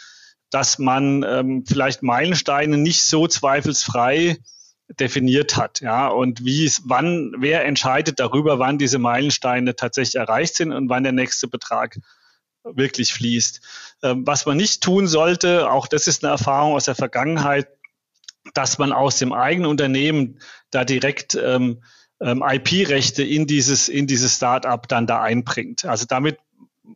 dass 0.50 0.78
man 0.78 1.22
ähm, 1.22 1.64
vielleicht 1.66 2.02
Meilensteine 2.02 2.76
nicht 2.76 3.04
so 3.04 3.26
zweifelsfrei 3.26 4.38
definiert 4.98 5.56
hat, 5.56 5.80
ja, 5.80 6.08
und 6.08 6.44
wie 6.44 6.70
wann, 6.84 7.32
wer 7.38 7.64
entscheidet 7.64 8.18
darüber, 8.18 8.58
wann 8.58 8.76
diese 8.76 8.98
Meilensteine 8.98 9.76
tatsächlich 9.76 10.16
erreicht 10.16 10.56
sind 10.56 10.72
und 10.72 10.88
wann 10.88 11.04
der 11.04 11.12
nächste 11.12 11.46
Betrag 11.46 11.96
wirklich 12.64 13.12
fließt. 13.12 13.60
Ähm, 14.02 14.26
was 14.26 14.46
man 14.46 14.56
nicht 14.56 14.82
tun 14.82 15.06
sollte, 15.06 15.70
auch 15.70 15.86
das 15.86 16.08
ist 16.08 16.24
eine 16.24 16.32
Erfahrung 16.32 16.74
aus 16.74 16.86
der 16.86 16.96
Vergangenheit, 16.96 17.68
dass 18.52 18.78
man 18.78 18.92
aus 18.92 19.18
dem 19.18 19.32
eigenen 19.32 19.70
Unternehmen 19.70 20.40
da 20.70 20.84
direkt 20.84 21.36
ähm, 21.36 21.84
ähm, 22.20 22.44
IP-Rechte 22.46 23.22
in 23.22 23.46
dieses, 23.46 23.88
in 23.88 24.06
dieses 24.06 24.36
Start-up 24.36 24.88
dann 24.88 25.06
da 25.06 25.22
einbringt. 25.22 25.84
Also 25.84 26.06
damit 26.06 26.38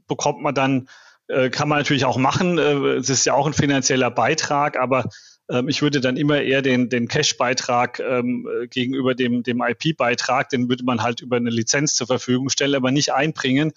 bekommt 0.07 0.43
man 0.43 0.55
dann 0.55 0.89
äh, 1.29 1.51
kann 1.51 1.69
man 1.69 1.79
natürlich 1.79 2.05
auch 2.05 2.19
machen. 2.19 2.59
Äh, 2.59 2.97
es 2.97 3.09
ist 3.09 3.25
ja 3.25 3.35
auch 3.35 3.47
ein 3.47 3.55
finanzieller 3.55 4.11
Beitrag, 4.11 4.79
aber 4.79 5.09
ähm, 5.49 5.69
ich 5.69 5.83
würde 5.83 6.01
dann 6.01 6.17
immer 6.17 6.43
eher 6.43 6.63
den, 6.63 6.89
den 6.89 7.09
Cash-Beitrag 7.09 8.01
ähm, 8.01 8.47
gegenüber 8.71 9.15
dem, 9.15 9.43
dem 9.43 9.63
IP-Beitrag, 9.63 10.51
den 10.51 10.69
würde 10.69 10.85
man 10.85 11.03
halt 11.03 11.21
über 11.21 11.37
eine 11.37 11.51
Lizenz 11.51 11.95
zur 11.95 12.07
Verfügung 12.07 12.51
stellen, 12.51 12.75
aber 12.75 12.91
nicht 12.91 13.13
einbringen. 13.13 13.73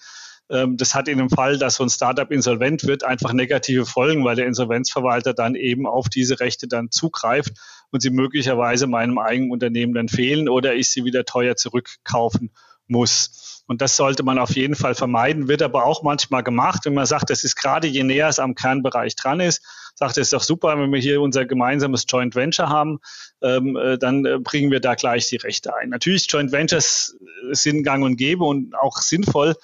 Ähm, 0.50 0.78
das 0.78 0.96
hat 0.96 1.08
in 1.08 1.18
dem 1.18 1.30
Fall, 1.30 1.58
dass 1.58 1.76
so 1.76 1.84
ein 1.84 1.90
Startup 1.90 2.32
insolvent 2.32 2.86
wird, 2.86 3.04
einfach 3.04 3.34
negative 3.34 3.86
Folgen, 3.86 4.24
weil 4.24 4.36
der 4.36 4.48
Insolvenzverwalter 4.48 5.34
dann 5.34 5.56
eben 5.56 5.86
auf 5.86 6.10
diese 6.10 6.40
Rechte 6.40 6.68
dann 6.68 6.92
zugreift 6.92 7.54
und 7.92 8.02
sie 8.02 8.10
möglicherweise 8.10 8.88
meinem 8.88 9.18
eigenen 9.18 9.52
Unternehmen 9.52 9.94
dann 9.94 10.10
fehlen 10.10 10.50
oder 10.50 10.76
ich 10.76 10.90
sie 10.90 11.04
wieder 11.04 11.26
teuer 11.26 11.56
zurückkaufen 11.56 12.52
muss. 12.88 13.64
Und 13.68 13.82
das 13.82 13.98
sollte 13.98 14.24
man 14.24 14.40
auf 14.40 14.56
jeden 14.56 14.76
Fall 14.76 14.96
vermeiden, 14.96 15.50
wird 15.50 15.62
aber 15.62 15.86
auch 15.86 16.02
manchmal 16.02 16.42
gemacht, 16.42 16.86
wenn 16.86 16.94
man 16.94 17.06
sagt, 17.06 17.30
das 17.30 17.44
ist 17.44 17.56
gerade 17.58 17.88
je 17.88 18.04
näher 18.04 18.30
es 18.30 18.40
am 18.40 18.56
Kernbereich 18.56 19.18
dran 19.18 19.42
ist, 19.42 19.62
sagt, 19.96 20.18
es 20.18 20.28
ist 20.28 20.34
doch 20.34 20.44
super, 20.44 20.80
wenn 20.80 20.92
wir 20.94 21.00
hier 21.00 21.20
unser 21.22 21.46
gemeinsames 21.46 22.06
Joint 22.08 22.36
Venture 22.36 22.70
haben, 22.70 23.00
ähm, 23.42 23.76
äh, 23.76 23.98
dann 23.98 24.26
äh, 24.26 24.40
bringen 24.40 24.72
wir 24.72 24.80
da 24.80 24.96
gleich 24.96 25.28
die 25.28 25.36
Rechte 25.36 25.76
ein. 25.76 25.90
Natürlich, 25.90 26.32
Joint 26.32 26.54
Ventures 26.54 27.18
sind 27.52 27.84
gang 27.84 28.06
und 28.06 28.16
gäbe 28.16 28.46
und 28.46 28.74
auch 28.80 29.00
sinnvoll, 29.00 29.56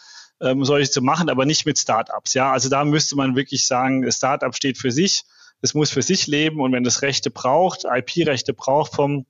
ähm, 0.43 0.63
solche 0.65 0.91
zu 0.91 1.01
machen, 1.01 1.29
aber 1.29 1.45
nicht 1.45 1.65
mit 1.65 1.79
Startups. 1.79 2.33
Ja, 2.33 2.51
also 2.51 2.69
da 2.69 2.83
müsste 2.83 3.15
man 3.15 3.35
wirklich 3.35 3.65
sagen, 3.65 4.09
Startup 4.11 4.55
steht 4.55 4.77
für 4.77 4.91
sich, 4.91 5.23
es 5.61 5.73
muss 5.73 5.89
für 5.89 6.01
sich 6.01 6.27
leben 6.27 6.59
und 6.59 6.73
wenn 6.73 6.85
es 6.85 7.01
Rechte 7.01 7.31
braucht, 7.31 7.85
IP-Rechte 7.85 8.53
braucht 8.53 8.93
vom 8.93 9.25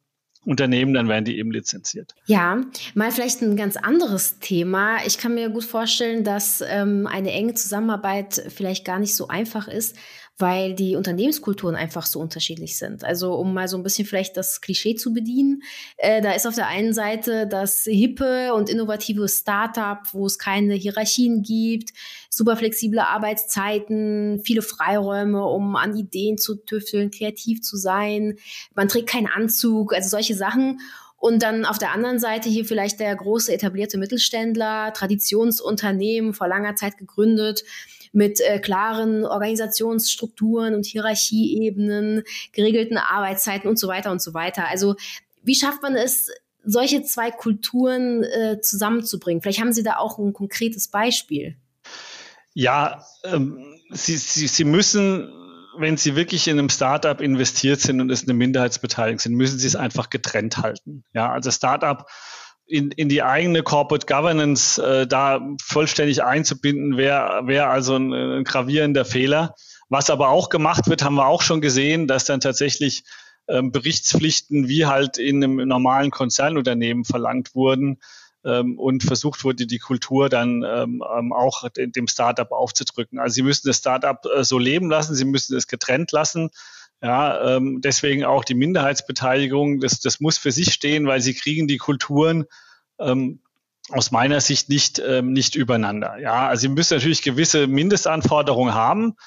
Unternehmen, 0.45 0.93
dann 0.93 1.07
werden 1.07 1.23
die 1.23 1.37
eben 1.37 1.51
lizenziert. 1.51 2.15
Ja, 2.25 2.61
mal 2.95 3.11
vielleicht 3.11 3.41
ein 3.41 3.55
ganz 3.55 3.77
anderes 3.77 4.39
Thema. 4.39 4.97
Ich 5.05 5.17
kann 5.17 5.35
mir 5.35 5.49
gut 5.49 5.63
vorstellen, 5.63 6.23
dass 6.25 6.61
ähm, 6.65 7.07
eine 7.07 7.31
enge 7.31 7.53
Zusammenarbeit 7.53 8.43
vielleicht 8.53 8.83
gar 8.83 8.99
nicht 8.99 9.15
so 9.15 9.29
einfach 9.29 9.67
ist, 9.69 9.95
weil 10.37 10.73
die 10.73 10.95
Unternehmenskulturen 10.95 11.75
einfach 11.75 12.05
so 12.05 12.19
unterschiedlich 12.19 12.77
sind. 12.77 13.03
Also 13.03 13.35
um 13.35 13.53
mal 13.53 13.67
so 13.67 13.77
ein 13.77 13.83
bisschen 13.83 14.05
vielleicht 14.05 14.35
das 14.35 14.61
Klischee 14.61 14.95
zu 14.95 15.13
bedienen, 15.13 15.61
äh, 15.97 16.21
da 16.21 16.31
ist 16.31 16.47
auf 16.47 16.55
der 16.55 16.67
einen 16.67 16.93
Seite 16.93 17.47
das 17.47 17.83
hippe 17.83 18.53
und 18.53 18.69
innovative 18.69 19.27
Startup, 19.29 19.99
wo 20.11 20.25
es 20.25 20.39
keine 20.39 20.73
Hierarchien 20.73 21.43
gibt, 21.43 21.91
super 22.29 22.57
flexible 22.57 22.99
Arbeitszeiten, 22.99 24.41
viele 24.43 24.63
Freiräume, 24.63 25.45
um 25.45 25.75
an 25.75 25.95
Ideen 25.95 26.37
zu 26.37 26.55
tüfteln, 26.55 27.11
kreativ 27.11 27.61
zu 27.61 27.77
sein. 27.77 28.37
Man 28.73 28.87
trägt 28.87 29.09
keinen 29.09 29.27
Anzug, 29.27 29.93
also 29.93 30.09
solche 30.09 30.35
Sachen. 30.35 30.79
Und 31.15 31.41
dann 31.41 31.63
auf 31.63 31.77
der 31.77 31.93
anderen 31.93 32.19
Seite 32.19 32.49
hier 32.49 32.65
vielleicht 32.65 32.99
der 32.99 33.15
große 33.15 33.53
etablierte 33.53 33.97
Mittelständler, 33.97 34.91
Traditionsunternehmen, 34.91 36.33
vor 36.33 36.49
langer 36.49 36.75
Zeit 36.75 36.97
gegründet, 36.97 37.63
mit 38.13 38.39
äh, 38.39 38.59
klaren 38.59 39.25
Organisationsstrukturen 39.25 40.75
und 40.75 40.85
Hierarchieebenen, 40.85 42.23
geregelten 42.53 42.97
Arbeitszeiten 42.97 43.69
und 43.69 43.77
so 43.77 43.87
weiter 43.87 44.11
und 44.11 44.21
so 44.21 44.33
weiter. 44.33 44.67
Also 44.69 44.95
wie 45.43 45.55
schafft 45.55 45.81
man 45.81 45.95
es, 45.95 46.29
solche 46.63 47.03
zwei 47.03 47.29
Kulturen 47.29 48.23
äh, 48.23 48.61
zusammenzubringen? 48.61 49.41
Vielleicht 49.41 49.59
haben 49.59 49.73
Sie 49.73 49.83
da 49.83 49.97
auch 49.97 50.17
ein 50.17 50.31
konkretes 50.31 50.87
Beispiel. 50.87 51.57
Ja, 52.53 53.03
ähm, 53.25 53.75
Sie, 53.89 54.15
Sie, 54.15 54.47
Sie 54.47 54.63
müssen 54.63 55.33
wenn 55.77 55.97
Sie 55.97 56.15
wirklich 56.15 56.47
in 56.47 56.59
einem 56.59 56.69
Startup 56.69 57.19
investiert 57.19 57.81
sind 57.81 57.99
und 57.99 58.11
es 58.11 58.23
eine 58.23 58.33
Minderheitsbeteiligung 58.33 59.19
sind, 59.19 59.33
müssen 59.33 59.57
Sie 59.57 59.67
es 59.67 59.75
einfach 59.75 60.09
getrennt 60.09 60.57
halten. 60.57 61.03
Ja, 61.13 61.31
also 61.31 61.51
Startup 61.51 62.05
in, 62.65 62.91
in 62.91 63.09
die 63.09 63.23
eigene 63.23 63.63
Corporate 63.63 64.05
Governance 64.05 64.81
äh, 64.81 65.05
da 65.05 65.41
vollständig 65.61 66.23
einzubinden, 66.23 66.97
wäre 66.97 67.47
wär 67.47 67.69
also 67.69 67.95
ein, 67.95 68.13
ein 68.13 68.43
gravierender 68.43 69.05
Fehler. 69.05 69.55
Was 69.89 70.09
aber 70.09 70.29
auch 70.29 70.49
gemacht 70.49 70.89
wird, 70.89 71.03
haben 71.03 71.15
wir 71.15 71.27
auch 71.27 71.41
schon 71.41 71.61
gesehen, 71.61 72.07
dass 72.07 72.25
dann 72.25 72.39
tatsächlich 72.39 73.03
ähm, 73.47 73.71
Berichtspflichten 73.71 74.67
wie 74.67 74.85
halt 74.85 75.17
in 75.17 75.43
einem 75.43 75.67
normalen 75.67 76.11
Konzernunternehmen 76.11 77.03
verlangt 77.03 77.53
wurden 77.55 77.99
ähm, 78.45 78.79
und 78.79 79.03
versucht 79.03 79.43
wurde, 79.43 79.67
die 79.67 79.79
Kultur 79.79 80.29
dann 80.29 80.63
ähm, 80.63 81.03
ähm 81.15 81.33
auch 81.33 81.67
dem 81.75 82.07
Startup 82.07 82.51
aufzudrücken. 82.51 83.19
Also 83.19 83.35
Sie 83.35 83.43
müssen 83.43 83.67
das 83.67 83.77
Startup 83.77 84.19
äh, 84.33 84.43
so 84.43 84.57
leben 84.57 84.89
lassen, 84.89 85.15
Sie 85.15 85.25
müssen 85.25 85.57
es 85.57 85.67
getrennt 85.67 86.11
lassen. 86.11 86.49
Ja, 87.03 87.57
ähm, 87.57 87.81
deswegen 87.81 88.23
auch 88.23 88.45
die 88.45 88.53
Minderheitsbeteiligung, 88.53 89.81
das, 89.81 89.99
das 89.99 90.21
muss 90.21 90.37
für 90.37 90.53
sich 90.53 90.73
stehen, 90.73 91.05
weil 91.05 91.19
sie 91.19 91.33
kriegen 91.33 91.67
die 91.67 91.77
Kulturen 91.77 92.45
ähm, 92.97 93.41
aus 93.89 94.11
meiner 94.11 94.39
Sicht 94.39 94.69
nicht, 94.69 95.03
ähm, 95.05 95.33
nicht 95.33 95.55
übereinander. 95.55 96.17
Ja, 96.19 96.47
also 96.47 96.61
sie 96.61 96.69
müssen 96.69 96.93
natürlich 96.93 97.21
gewisse 97.21 97.67
Mindestanforderungen 97.67 98.73
haben, 98.73 99.17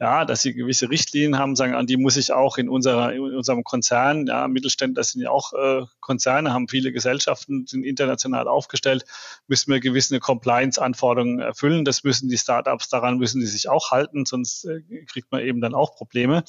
ja, 0.00 0.24
dass 0.24 0.40
sie 0.40 0.54
gewisse 0.54 0.88
Richtlinien 0.88 1.38
haben, 1.38 1.56
sagen, 1.56 1.74
an 1.74 1.86
die 1.86 1.98
muss 1.98 2.16
ich 2.16 2.32
auch 2.32 2.56
in, 2.56 2.70
unserer, 2.70 3.12
in 3.12 3.20
unserem 3.20 3.64
Konzern, 3.64 4.26
ja, 4.26 4.48
Mittelständler 4.48 5.04
sind 5.04 5.20
ja 5.20 5.30
auch 5.30 5.52
äh, 5.52 5.82
Konzerne, 6.00 6.54
haben 6.54 6.68
viele 6.68 6.90
Gesellschaften, 6.90 7.66
sind 7.66 7.84
international 7.84 8.48
aufgestellt, 8.48 9.04
müssen 9.46 9.70
wir 9.70 9.80
gewisse 9.80 10.20
Compliance-Anforderungen 10.20 11.40
erfüllen. 11.40 11.84
Das 11.84 12.02
müssen 12.02 12.30
die 12.30 12.38
Startups, 12.38 12.88
daran 12.88 13.18
müssen 13.18 13.40
die 13.40 13.46
sich 13.46 13.68
auch 13.68 13.90
halten, 13.90 14.24
sonst 14.24 14.64
äh, 14.64 14.80
kriegt 15.04 15.30
man 15.32 15.42
eben 15.42 15.60
dann 15.60 15.74
auch 15.74 15.94
Probleme. 15.94 16.42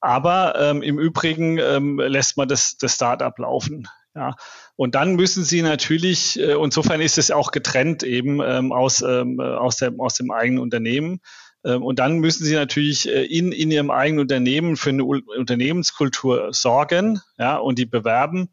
Aber 0.00 0.54
ähm, 0.58 0.82
im 0.82 0.98
Übrigen 0.98 1.58
ähm, 1.58 1.98
lässt 1.98 2.36
man 2.36 2.48
das, 2.48 2.76
das 2.78 2.94
Startup 2.94 3.36
laufen. 3.38 3.88
Ja, 4.14 4.34
und 4.74 4.96
dann 4.96 5.14
müssen 5.14 5.44
Sie 5.44 5.62
natürlich, 5.62 6.38
äh, 6.38 6.54
insofern 6.54 7.00
ist 7.00 7.16
es 7.16 7.30
auch 7.30 7.52
getrennt 7.52 8.02
eben 8.02 8.40
ähm, 8.42 8.72
aus, 8.72 9.02
ähm, 9.02 9.38
aus, 9.38 9.76
dem, 9.76 10.00
aus 10.00 10.14
dem 10.14 10.32
eigenen 10.32 10.60
Unternehmen. 10.60 11.20
Ähm, 11.64 11.82
und 11.82 11.98
dann 11.98 12.18
müssen 12.18 12.44
Sie 12.44 12.54
natürlich 12.54 13.08
äh, 13.08 13.24
in, 13.24 13.52
in 13.52 13.70
Ihrem 13.70 13.90
eigenen 13.90 14.22
Unternehmen 14.22 14.76
für 14.76 14.90
eine 14.90 15.04
Unternehmenskultur 15.04 16.48
sorgen 16.52 17.20
ja, 17.38 17.56
und 17.56 17.78
die 17.78 17.86
bewerben, 17.86 18.48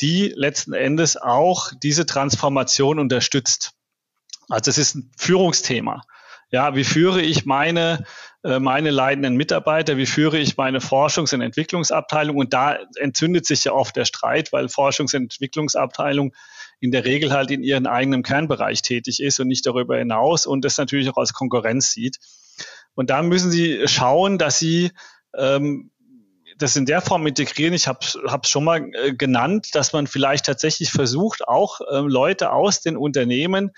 die 0.00 0.32
letzten 0.34 0.74
Endes 0.74 1.16
auch 1.16 1.72
diese 1.82 2.04
Transformation 2.04 2.98
unterstützt. 2.98 3.72
Also 4.48 4.70
es 4.70 4.78
ist 4.78 4.94
ein 4.94 5.10
Führungsthema. 5.16 6.02
Ja, 6.50 6.74
wie 6.74 6.84
führe 6.84 7.20
ich 7.20 7.44
meine, 7.44 8.04
meine 8.42 8.90
leidenden 8.90 9.36
Mitarbeiter? 9.36 9.96
Wie 9.96 10.06
führe 10.06 10.38
ich 10.38 10.56
meine 10.56 10.78
Forschungs- 10.78 11.34
und 11.34 11.40
Entwicklungsabteilung? 11.40 12.36
Und 12.36 12.52
da 12.52 12.78
entzündet 12.96 13.46
sich 13.46 13.64
ja 13.64 13.72
oft 13.72 13.96
der 13.96 14.04
Streit, 14.04 14.52
weil 14.52 14.66
Forschungs- 14.66 15.14
und 15.16 15.22
Entwicklungsabteilung 15.22 16.32
in 16.80 16.92
der 16.92 17.04
Regel 17.04 17.32
halt 17.32 17.50
in 17.50 17.62
ihrem 17.62 17.86
eigenen 17.86 18.22
Kernbereich 18.22 18.82
tätig 18.82 19.20
ist 19.20 19.40
und 19.40 19.48
nicht 19.48 19.66
darüber 19.66 19.98
hinaus 19.98 20.46
und 20.46 20.64
das 20.64 20.78
natürlich 20.78 21.08
auch 21.10 21.16
als 21.16 21.32
Konkurrenz 21.32 21.90
sieht. 21.90 22.18
Und 22.94 23.10
da 23.10 23.22
müssen 23.22 23.50
Sie 23.50 23.86
schauen, 23.86 24.38
dass 24.38 24.58
Sie 24.58 24.92
ähm, 25.36 25.90
das 26.56 26.76
in 26.76 26.86
der 26.86 27.00
Form 27.00 27.26
integrieren. 27.26 27.74
Ich 27.74 27.86
habe 27.86 28.00
es 28.02 28.18
schon 28.48 28.64
mal 28.64 28.90
äh, 28.94 29.14
genannt, 29.14 29.68
dass 29.72 29.92
man 29.92 30.06
vielleicht 30.06 30.46
tatsächlich 30.46 30.90
versucht, 30.90 31.46
auch 31.46 31.80
äh, 31.80 31.98
Leute 32.00 32.52
aus 32.52 32.80
den 32.80 32.96
Unternehmen 32.96 33.70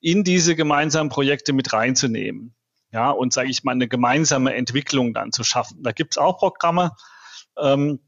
in 0.00 0.24
diese 0.24 0.54
gemeinsamen 0.54 1.08
Projekte 1.08 1.52
mit 1.52 1.72
reinzunehmen. 1.72 2.54
Ja, 2.92 3.10
und 3.10 3.32
sage 3.32 3.50
ich 3.50 3.64
mal, 3.64 3.72
eine 3.72 3.88
gemeinsame 3.88 4.54
Entwicklung 4.54 5.14
dann 5.14 5.32
zu 5.32 5.44
schaffen. 5.44 5.82
Da 5.82 5.92
gibt 5.92 6.14
es 6.14 6.18
auch 6.18 6.38
Programme, 6.38 6.92
ähm, 7.58 8.00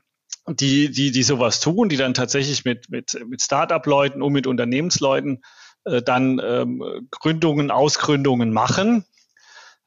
die, 0.47 0.91
die, 0.91 1.11
die 1.11 1.23
sowas 1.23 1.61
tun, 1.61 1.89
die 1.89 1.97
dann 1.97 2.15
tatsächlich 2.15 2.65
mit, 2.65 2.89
mit, 2.91 3.19
mit 3.27 3.43
Start-up-Leuten 3.43 4.23
und 4.23 4.33
mit 4.33 4.47
Unternehmensleuten 4.47 5.43
äh, 5.85 6.03
dann 6.03 6.41
ähm, 6.43 7.09
Gründungen, 7.11 7.71
Ausgründungen 7.71 8.53
machen 8.53 9.05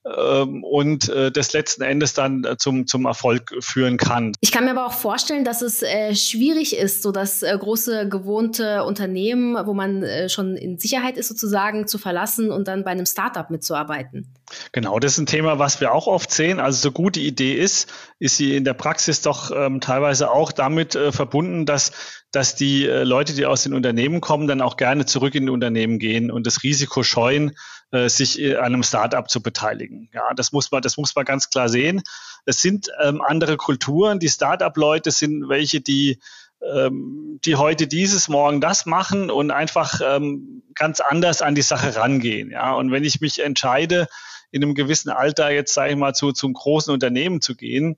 und 0.04 1.10
äh, 1.10 1.32
das 1.32 1.54
letzten 1.54 1.84
Endes 1.84 2.14
dann 2.14 2.44
äh, 2.44 2.58
zum, 2.58 2.88
zum 2.88 3.06
Erfolg 3.06 3.54
führen 3.60 3.98
kann. 3.98 4.34
Ich 4.42 4.52
kann 4.52 4.66
mir 4.66 4.72
aber 4.72 4.88
auch 4.88 4.94
vorstellen, 4.94 5.46
dass 5.46 5.62
es 5.62 5.84
äh, 5.84 6.16
schwierig 6.16 6.76
ist, 6.76 7.04
so 7.04 7.12
das 7.12 7.44
äh, 7.44 7.56
große 7.56 8.10
gewohnte 8.10 8.84
Unternehmen, 8.84 9.56
wo 9.66 9.74
man 9.74 10.02
äh, 10.02 10.28
schon 10.28 10.56
in 10.56 10.80
Sicherheit 10.80 11.18
ist, 11.18 11.28
sozusagen 11.28 11.88
zu 11.88 12.00
verlassen 12.00 12.52
und 12.52 12.68
dann 12.68 12.84
bei 12.84 12.92
einem 12.92 13.06
Startup 13.06 13.50
mitzuarbeiten. 13.52 14.28
Genau, 14.72 15.00
das 15.00 15.14
ist 15.14 15.18
ein 15.20 15.26
Thema, 15.28 15.60
was 15.60 15.80
wir 15.82 15.94
auch 15.94 16.08
oft 16.08 16.32
sehen. 16.32 16.60
Also 16.60 16.82
so 16.82 16.92
gut 16.92 17.16
die 17.16 17.28
Idee 17.28 17.54
ist, 17.54 17.92
ist 18.18 18.38
sie 18.38 18.56
in 18.56 18.64
der 18.64 18.74
Praxis 18.74 19.22
doch 19.22 19.52
ähm, 19.56 19.82
teilweise 19.82 20.32
auch 20.32 20.52
damit 20.52 20.96
äh, 20.96 21.12
verbunden, 21.12 21.66
dass 21.66 21.92
dass 22.32 22.56
die 22.56 22.88
äh, 22.88 23.04
Leute, 23.04 23.34
die 23.34 23.46
aus 23.46 23.64
den 23.64 23.74
Unternehmen 23.74 24.22
kommen, 24.22 24.48
dann 24.48 24.62
auch 24.62 24.78
gerne 24.78 25.06
zurück 25.06 25.36
in 25.36 25.46
die 25.46 25.52
Unternehmen 25.52 26.00
gehen 26.00 26.32
und 26.32 26.48
das 26.48 26.64
Risiko 26.64 27.04
scheuen, 27.04 27.52
äh, 27.92 28.10
sich 28.10 28.58
an 28.58 28.66
einem 28.66 28.84
Startup 28.84 29.30
zu 29.30 29.42
beteiligen. 29.42 30.10
Ja, 30.14 30.34
das 30.34 30.52
muss 30.52 30.72
man, 30.72 30.82
das 30.82 30.98
muss 30.98 31.16
man 31.16 31.26
ganz 31.26 31.50
klar 31.50 31.70
sehen. 31.70 32.02
Es 32.46 32.62
sind 32.62 32.90
ähm, 33.02 33.22
andere 33.22 33.58
Kulturen. 33.58 34.20
Die 34.20 34.30
Startup-Leute 34.30 35.12
sind 35.12 35.50
welche, 35.50 35.82
die 35.82 36.20
ähm, 36.62 37.40
die 37.44 37.56
heute 37.56 37.88
dieses, 37.88 38.28
morgen 38.28 38.62
das 38.62 38.86
machen 38.86 39.32
und 39.32 39.52
einfach 39.52 40.00
ähm, 40.04 40.62
ganz 40.76 41.00
anders 41.00 41.42
an 41.42 41.56
die 41.56 41.64
Sache 41.64 41.96
rangehen. 41.96 42.52
Ja, 42.52 42.74
und 42.74 42.92
wenn 42.92 43.04
ich 43.04 43.20
mich 43.20 43.40
entscheide, 43.40 44.08
in 44.52 44.64
einem 44.64 44.76
gewissen 44.76 45.10
Alter 45.10 45.50
jetzt 45.50 45.74
sage 45.74 45.92
ich 45.92 45.98
mal 45.98 46.14
zu 46.14 46.34
zum 46.34 46.54
großen 46.54 46.94
Unternehmen 46.94 47.42
zu 47.42 47.56
gehen, 47.56 47.98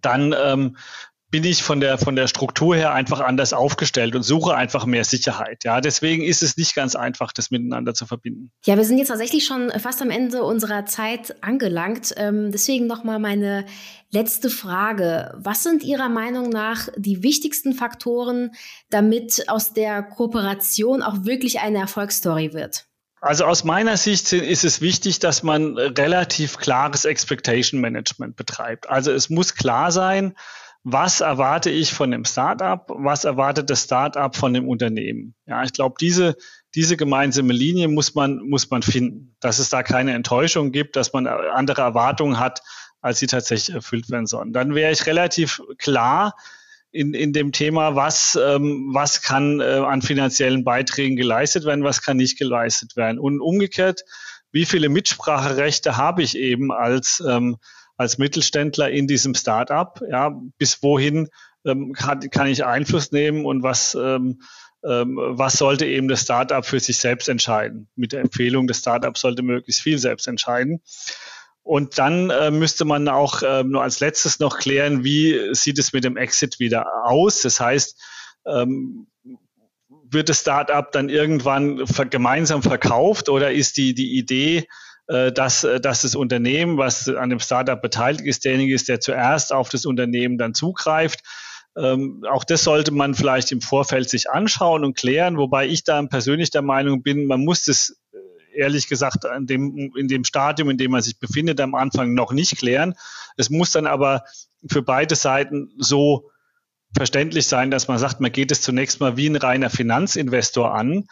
dann 0.00 0.34
ähm, 0.36 0.76
bin 1.30 1.44
ich 1.44 1.62
von 1.62 1.80
der, 1.80 1.98
von 1.98 2.14
der 2.14 2.28
Struktur 2.28 2.76
her 2.76 2.92
einfach 2.92 3.20
anders 3.20 3.52
aufgestellt 3.52 4.14
und 4.14 4.22
suche 4.22 4.54
einfach 4.54 4.86
mehr 4.86 5.04
Sicherheit. 5.04 5.64
Ja, 5.64 5.80
deswegen 5.80 6.22
ist 6.22 6.42
es 6.42 6.56
nicht 6.56 6.74
ganz 6.74 6.94
einfach, 6.94 7.32
das 7.32 7.50
miteinander 7.50 7.94
zu 7.94 8.06
verbinden. 8.06 8.52
Ja, 8.64 8.76
wir 8.76 8.84
sind 8.84 8.98
jetzt 8.98 9.08
tatsächlich 9.08 9.44
schon 9.44 9.70
fast 9.78 10.00
am 10.02 10.10
Ende 10.10 10.44
unserer 10.44 10.86
Zeit 10.86 11.42
angelangt. 11.42 12.14
Ähm, 12.16 12.52
deswegen 12.52 12.86
nochmal 12.86 13.18
meine 13.18 13.66
letzte 14.10 14.50
Frage. 14.50 15.34
Was 15.36 15.64
sind 15.64 15.82
Ihrer 15.82 16.08
Meinung 16.08 16.48
nach 16.48 16.88
die 16.96 17.22
wichtigsten 17.22 17.74
Faktoren, 17.74 18.52
damit 18.90 19.48
aus 19.48 19.72
der 19.72 20.02
Kooperation 20.02 21.02
auch 21.02 21.24
wirklich 21.24 21.60
eine 21.60 21.78
Erfolgsstory 21.78 22.52
wird? 22.52 22.86
Also 23.20 23.44
aus 23.44 23.64
meiner 23.64 23.96
Sicht 23.96 24.32
ist 24.32 24.64
es 24.64 24.80
wichtig, 24.80 25.18
dass 25.18 25.42
man 25.42 25.76
relativ 25.76 26.58
klares 26.58 27.04
Expectation 27.04 27.80
Management 27.80 28.36
betreibt. 28.36 28.88
Also 28.88 29.10
es 29.10 29.30
muss 29.30 29.54
klar 29.54 29.90
sein, 29.90 30.36
was 30.88 31.20
erwarte 31.20 31.68
ich 31.68 31.92
von 31.92 32.12
dem 32.12 32.24
Startup, 32.24 32.84
was 32.86 33.24
erwartet 33.24 33.70
das 33.70 33.82
Startup 33.82 34.36
von 34.36 34.54
dem 34.54 34.68
Unternehmen. 34.68 35.34
Ja, 35.44 35.64
ich 35.64 35.72
glaube, 35.72 35.96
diese, 36.00 36.36
diese 36.76 36.96
gemeinsame 36.96 37.52
Linie 37.52 37.88
muss 37.88 38.14
man, 38.14 38.38
muss 38.38 38.70
man 38.70 38.82
finden, 38.82 39.34
dass 39.40 39.58
es 39.58 39.68
da 39.68 39.82
keine 39.82 40.12
Enttäuschung 40.14 40.70
gibt, 40.70 40.94
dass 40.94 41.12
man 41.12 41.26
andere 41.26 41.82
Erwartungen 41.82 42.38
hat, 42.38 42.62
als 43.00 43.18
sie 43.18 43.26
tatsächlich 43.26 43.74
erfüllt 43.74 44.10
werden 44.10 44.28
sollen. 44.28 44.52
Dann 44.52 44.76
wäre 44.76 44.92
ich 44.92 45.06
relativ 45.06 45.60
klar 45.78 46.36
in, 46.92 47.14
in 47.14 47.32
dem 47.32 47.50
Thema, 47.50 47.96
was, 47.96 48.38
ähm, 48.40 48.90
was 48.92 49.22
kann 49.22 49.58
äh, 49.58 49.64
an 49.64 50.02
finanziellen 50.02 50.62
Beiträgen 50.62 51.16
geleistet 51.16 51.64
werden, 51.64 51.82
was 51.82 52.00
kann 52.00 52.16
nicht 52.16 52.38
geleistet 52.38 52.94
werden. 52.94 53.18
Und 53.18 53.40
umgekehrt, 53.40 54.04
wie 54.52 54.64
viele 54.64 54.88
Mitspracherechte 54.88 55.96
habe 55.96 56.22
ich 56.22 56.38
eben 56.38 56.70
als 56.70 57.20
ähm, 57.26 57.56
als 57.96 58.18
Mittelständler 58.18 58.90
in 58.90 59.06
diesem 59.06 59.34
Startup. 59.34 60.00
Ja, 60.10 60.38
bis 60.58 60.82
wohin 60.82 61.28
ähm, 61.64 61.92
kann, 61.92 62.20
kann 62.30 62.46
ich 62.46 62.64
Einfluss 62.64 63.12
nehmen 63.12 63.44
und 63.44 63.62
was 63.62 63.94
ähm, 63.94 64.40
ähm, 64.84 65.18
was 65.18 65.54
sollte 65.54 65.86
eben 65.86 66.08
das 66.08 66.22
Startup 66.22 66.64
für 66.64 66.78
sich 66.78 66.98
selbst 66.98 67.28
entscheiden? 67.28 67.88
Mit 67.96 68.12
der 68.12 68.20
Empfehlung, 68.20 68.66
das 68.66 68.78
Startup 68.78 69.16
sollte 69.16 69.42
möglichst 69.42 69.82
viel 69.82 69.98
selbst 69.98 70.28
entscheiden. 70.28 70.80
Und 71.62 71.98
dann 71.98 72.30
äh, 72.30 72.52
müsste 72.52 72.84
man 72.84 73.08
auch 73.08 73.42
äh, 73.42 73.64
nur 73.64 73.82
als 73.82 73.98
letztes 73.98 74.38
noch 74.38 74.58
klären, 74.58 75.02
wie 75.02 75.52
sieht 75.52 75.78
es 75.80 75.92
mit 75.92 76.04
dem 76.04 76.16
Exit 76.16 76.60
wieder 76.60 76.86
aus? 77.04 77.42
Das 77.42 77.58
heißt, 77.58 78.00
ähm, 78.46 79.08
wird 79.88 80.28
das 80.28 80.40
Startup 80.40 80.92
dann 80.92 81.08
irgendwann 81.08 81.84
gemeinsam 82.10 82.62
verkauft 82.62 83.28
oder 83.28 83.50
ist 83.50 83.76
die, 83.76 83.94
die 83.94 84.16
Idee 84.16 84.68
dass, 85.06 85.64
äh, 85.64 85.80
dass 85.80 86.02
das 86.02 86.14
Unternehmen, 86.14 86.78
was 86.78 87.08
an 87.08 87.30
dem 87.30 87.40
Startup 87.40 87.80
beteiligt 87.80 88.24
ist, 88.26 88.44
derjenige 88.44 88.74
ist, 88.74 88.88
der 88.88 89.00
zuerst 89.00 89.52
auf 89.52 89.68
das 89.68 89.86
Unternehmen 89.86 90.38
dann 90.38 90.54
zugreift. 90.54 91.20
Ähm, 91.76 92.24
auch 92.30 92.44
das 92.44 92.64
sollte 92.64 92.90
man 92.90 93.14
vielleicht 93.14 93.52
im 93.52 93.60
Vorfeld 93.60 94.08
sich 94.08 94.30
anschauen 94.30 94.84
und 94.84 94.96
klären, 94.96 95.36
wobei 95.36 95.66
ich 95.66 95.84
da 95.84 96.02
persönlich 96.02 96.50
der 96.50 96.62
Meinung 96.62 97.02
bin, 97.02 97.26
man 97.26 97.44
muss 97.44 97.64
das 97.64 97.96
äh, 98.12 98.58
ehrlich 98.58 98.88
gesagt 98.88 99.24
in 99.36 99.46
dem, 99.46 99.92
in 99.96 100.08
dem 100.08 100.24
Stadium, 100.24 100.70
in 100.70 100.78
dem 100.78 100.90
man 100.90 101.02
sich 101.02 101.18
befindet, 101.18 101.60
am 101.60 101.74
Anfang 101.74 102.14
noch 102.14 102.32
nicht 102.32 102.56
klären. 102.56 102.94
Es 103.36 103.50
muss 103.50 103.72
dann 103.72 103.86
aber 103.86 104.24
für 104.68 104.82
beide 104.82 105.14
Seiten 105.14 105.70
so 105.78 106.30
verständlich 106.96 107.46
sein, 107.46 107.70
dass 107.70 107.88
man 107.88 107.98
sagt, 107.98 108.20
man 108.20 108.32
geht 108.32 108.50
es 108.50 108.62
zunächst 108.62 109.00
mal 109.00 109.16
wie 109.16 109.28
ein 109.28 109.36
reiner 109.36 109.68
Finanzinvestor 109.70 110.74
an 110.74 111.06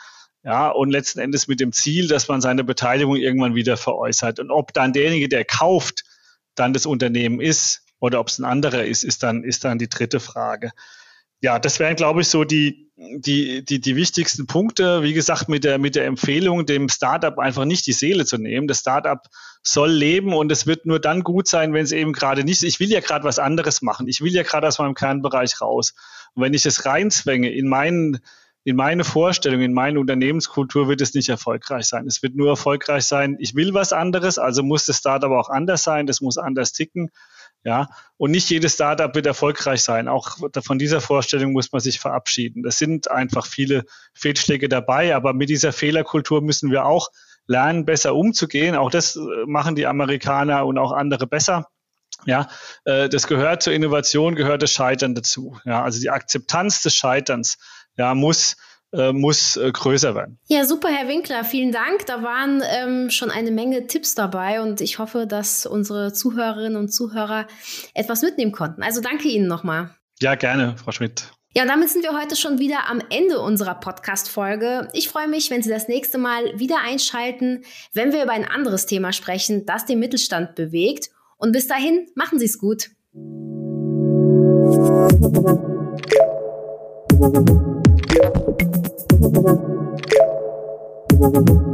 ja, 0.45 0.69
und 0.69 0.91
letzten 0.91 1.21
Endes 1.21 1.49
mit 1.49 1.59
dem 1.59 1.73
Ziel, 1.73 2.07
dass 2.07 2.29
man 2.29 2.43
seine 2.43 2.65
Beteiligung 2.65 3.17
irgendwann 3.17 3.55
wieder 3.55 3.79
veräußert. 3.79 4.41
Und 4.41 4.51
ob 4.51 4.75
dann 4.75 4.93
derjenige, 4.93 5.29
der 5.29 5.45
kauft, 5.45 6.05
dann 6.55 6.75
das 6.75 6.85
Unternehmen 6.85 7.41
ist 7.41 7.83
oder 7.99 8.21
ob 8.21 8.29
es 8.29 8.39
ein 8.39 8.45
anderer 8.45 8.85
ist, 8.85 9.05
ist 9.05 9.23
dann, 9.23 9.43
ist 9.43 9.65
dann 9.65 9.79
die 9.79 9.89
dritte 9.89 10.21
Frage. 10.21 10.71
Ja, 11.41 11.59
das 11.59 11.79
wären, 11.79 11.97
glaube 11.97 12.21
ich, 12.21 12.29
so 12.29 12.45
die, 12.45 12.91
die, 12.97 13.65
die, 13.65 13.81
die 13.81 13.97
wichtigsten 13.97 14.47
Punkte. 14.47 15.03
Wie 15.03 15.15
gesagt, 15.15 15.49
mit 15.49 15.65
der, 15.65 15.79
mit 15.79 15.95
der 15.95 16.05
Empfehlung, 16.05 16.67
dem 16.67 16.91
Startup 16.91 17.39
einfach 17.39 17.65
nicht 17.65 17.87
die 17.87 17.93
Seele 17.93 18.27
zu 18.27 18.37
nehmen. 18.37 18.69
Das 18.69 18.81
Startup 18.81 19.21
soll 19.63 19.91
leben 19.91 20.35
und 20.35 20.53
es 20.53 20.67
wird 20.67 20.85
nur 20.85 21.01
dann 21.01 21.23
gut 21.23 21.49
sein, 21.49 21.73
wenn 21.73 21.85
es 21.85 21.93
eben 21.93 22.13
gerade 22.13 22.45
nicht, 22.45 22.63
ich 22.63 22.81
will 22.81 22.91
ja 22.91 23.01
gerade 23.01 23.25
was 23.25 23.39
anderes 23.39 23.81
machen. 23.81 24.09
Ich 24.09 24.21
will 24.21 24.35
ja 24.35 24.43
gerade 24.43 24.69
aus 24.69 24.79
meinem 24.79 24.95
Kernbereich 24.95 25.61
raus. 25.63 25.95
Und 26.35 26.43
wenn 26.43 26.55
ich 26.55 26.67
es 26.67 26.85
reinzwänge 26.85 27.51
in 27.51 27.67
meinen, 27.67 28.21
in 28.65 28.77
meine 28.77 29.05
Vorstellung, 29.05 29.61
in 29.61 29.75
meine 29.75 30.01
Unternehmenskultur 30.01 30.89
wird 30.89 31.03
es 31.03 31.15
nicht 31.15 31.29
erfolgreich 31.29 31.87
sein. 31.87 32.07
Es 32.07 32.23
wird 32.23 32.35
nur 32.35 32.49
erfolgreich 32.49 33.05
sein, 33.05 33.37
ich 33.39 33.55
will 33.55 33.75
was 33.75 33.93
anderes, 33.93 34.39
also 34.39 34.63
muss 34.63 34.87
das 34.87 34.99
Startup 34.99 35.31
auch 35.31 35.51
anders 35.51 35.83
sein, 35.83 36.07
das 36.07 36.23
muss 36.23 36.39
anders 36.39 36.73
ticken. 36.73 37.11
Ja, 37.67 37.89
und 38.19 38.31
nicht 38.31 38.51
jedes 38.51 38.75
Startup 38.75 39.15
wird 39.15 39.25
erfolgreich 39.25 39.83
sein. 39.83 40.07
Auch 40.07 40.37
von 40.63 40.79
dieser 40.79 41.01
Vorstellung 41.01 41.53
muss 41.53 41.73
man 41.73 41.81
sich 41.81 41.99
verabschieden. 41.99 42.63
Das 42.63 42.77
sind 42.77 43.11
einfach 43.11 43.47
viele 43.47 43.85
Fehlschläge 44.13 44.69
dabei, 44.69 45.17
aber 45.17 45.33
mit 45.33 45.49
dieser 45.49 45.73
Fehlerkultur 45.73 46.43
müssen 46.43 46.71
wir 46.71 46.85
auch 46.85 47.09
lernen, 47.47 47.87
besser 47.87 48.15
umzugehen. 48.15 48.77
Auch 48.77 48.91
das 48.91 49.17
äh, 49.17 49.21
machen 49.47 49.77
die 49.77 49.87
Amerikaner 49.87 50.67
und 50.67 50.77
auch 50.77 50.93
andere 50.93 51.27
besser. 51.27 51.67
Ja, 52.27 52.49
äh, 52.85 53.09
das 53.09 53.27
gehört 53.27 53.63
zur 53.63 53.73
Innovation, 53.73 54.35
gehört 54.35 54.63
das 54.63 54.73
Scheitern 54.73 55.15
dazu. 55.15 55.59
Ja, 55.65 55.83
also 55.83 56.01
die 56.01 56.11
Akzeptanz 56.11 56.83
des 56.83 56.95
Scheiterns 56.95 57.59
ja, 57.97 58.15
muss 58.15 58.57
äh, 58.95 59.13
muss 59.13 59.57
äh, 59.57 59.73
größer 59.73 60.15
werden. 60.15 60.39
Ja, 60.47 60.65
super, 60.65 60.89
Herr 60.89 61.09
Winkler, 61.09 61.45
vielen 61.45 61.73
Dank. 61.73 62.07
Da 62.07 62.23
waren 62.23 62.63
ähm, 62.65 63.11
schon 63.11 63.31
eine 63.31 63.51
Menge 63.51 63.87
Tipps 63.89 64.15
dabei 64.15 64.63
und 64.63 64.81
ich 64.81 64.99
hoffe, 64.99 65.27
dass 65.27 65.67
unsere 65.67 66.13
Zuhörerinnen 66.13 66.77
und 66.77 66.91
Zuhörer 66.91 67.47
etwas 67.95 68.23
mitnehmen 68.23 68.53
konnten. 68.53 68.83
Also 68.83 69.01
danke 69.01 69.29
Ihnen 69.29 69.49
nochmal. 69.49 69.91
Ja, 70.21 70.37
gerne, 70.37 70.77
Frau 70.77 70.93
Schmidt. 70.93 71.25
Ja, 71.57 71.63
und 71.63 71.69
damit 71.69 71.91
sind 71.91 72.03
wir 72.03 72.13
heute 72.19 72.35
schon 72.37 72.59
wieder 72.59 72.89
am 72.89 73.01
Ende 73.11 73.41
unserer 73.41 73.75
Podcast-Folge. 73.75 74.89
Ich 74.93 75.09
freue 75.09 75.29
mich, 75.29 75.51
wenn 75.51 75.63
Sie 75.63 75.71
das 75.71 75.87
nächste 75.87 76.19
Mal 76.19 76.59
wieder 76.59 76.79
einschalten, 76.85 77.65
wenn 77.93 78.13
wir 78.13 78.25
über 78.25 78.33
ein 78.33 78.45
anderes 78.45 78.87
Thema 78.87 79.13
sprechen, 79.13 79.65
das 79.65 79.87
den 79.87 80.01
Mittelstand 80.01 80.57
bewegt. 80.57 81.11
Und 81.37 81.53
bis 81.53 81.69
dahin, 81.69 82.09
machen 82.15 82.39
Sie 82.39 82.47
es 82.47 82.59
gut. 82.59 82.91
Thank 89.25 89.59
you. 91.49 91.74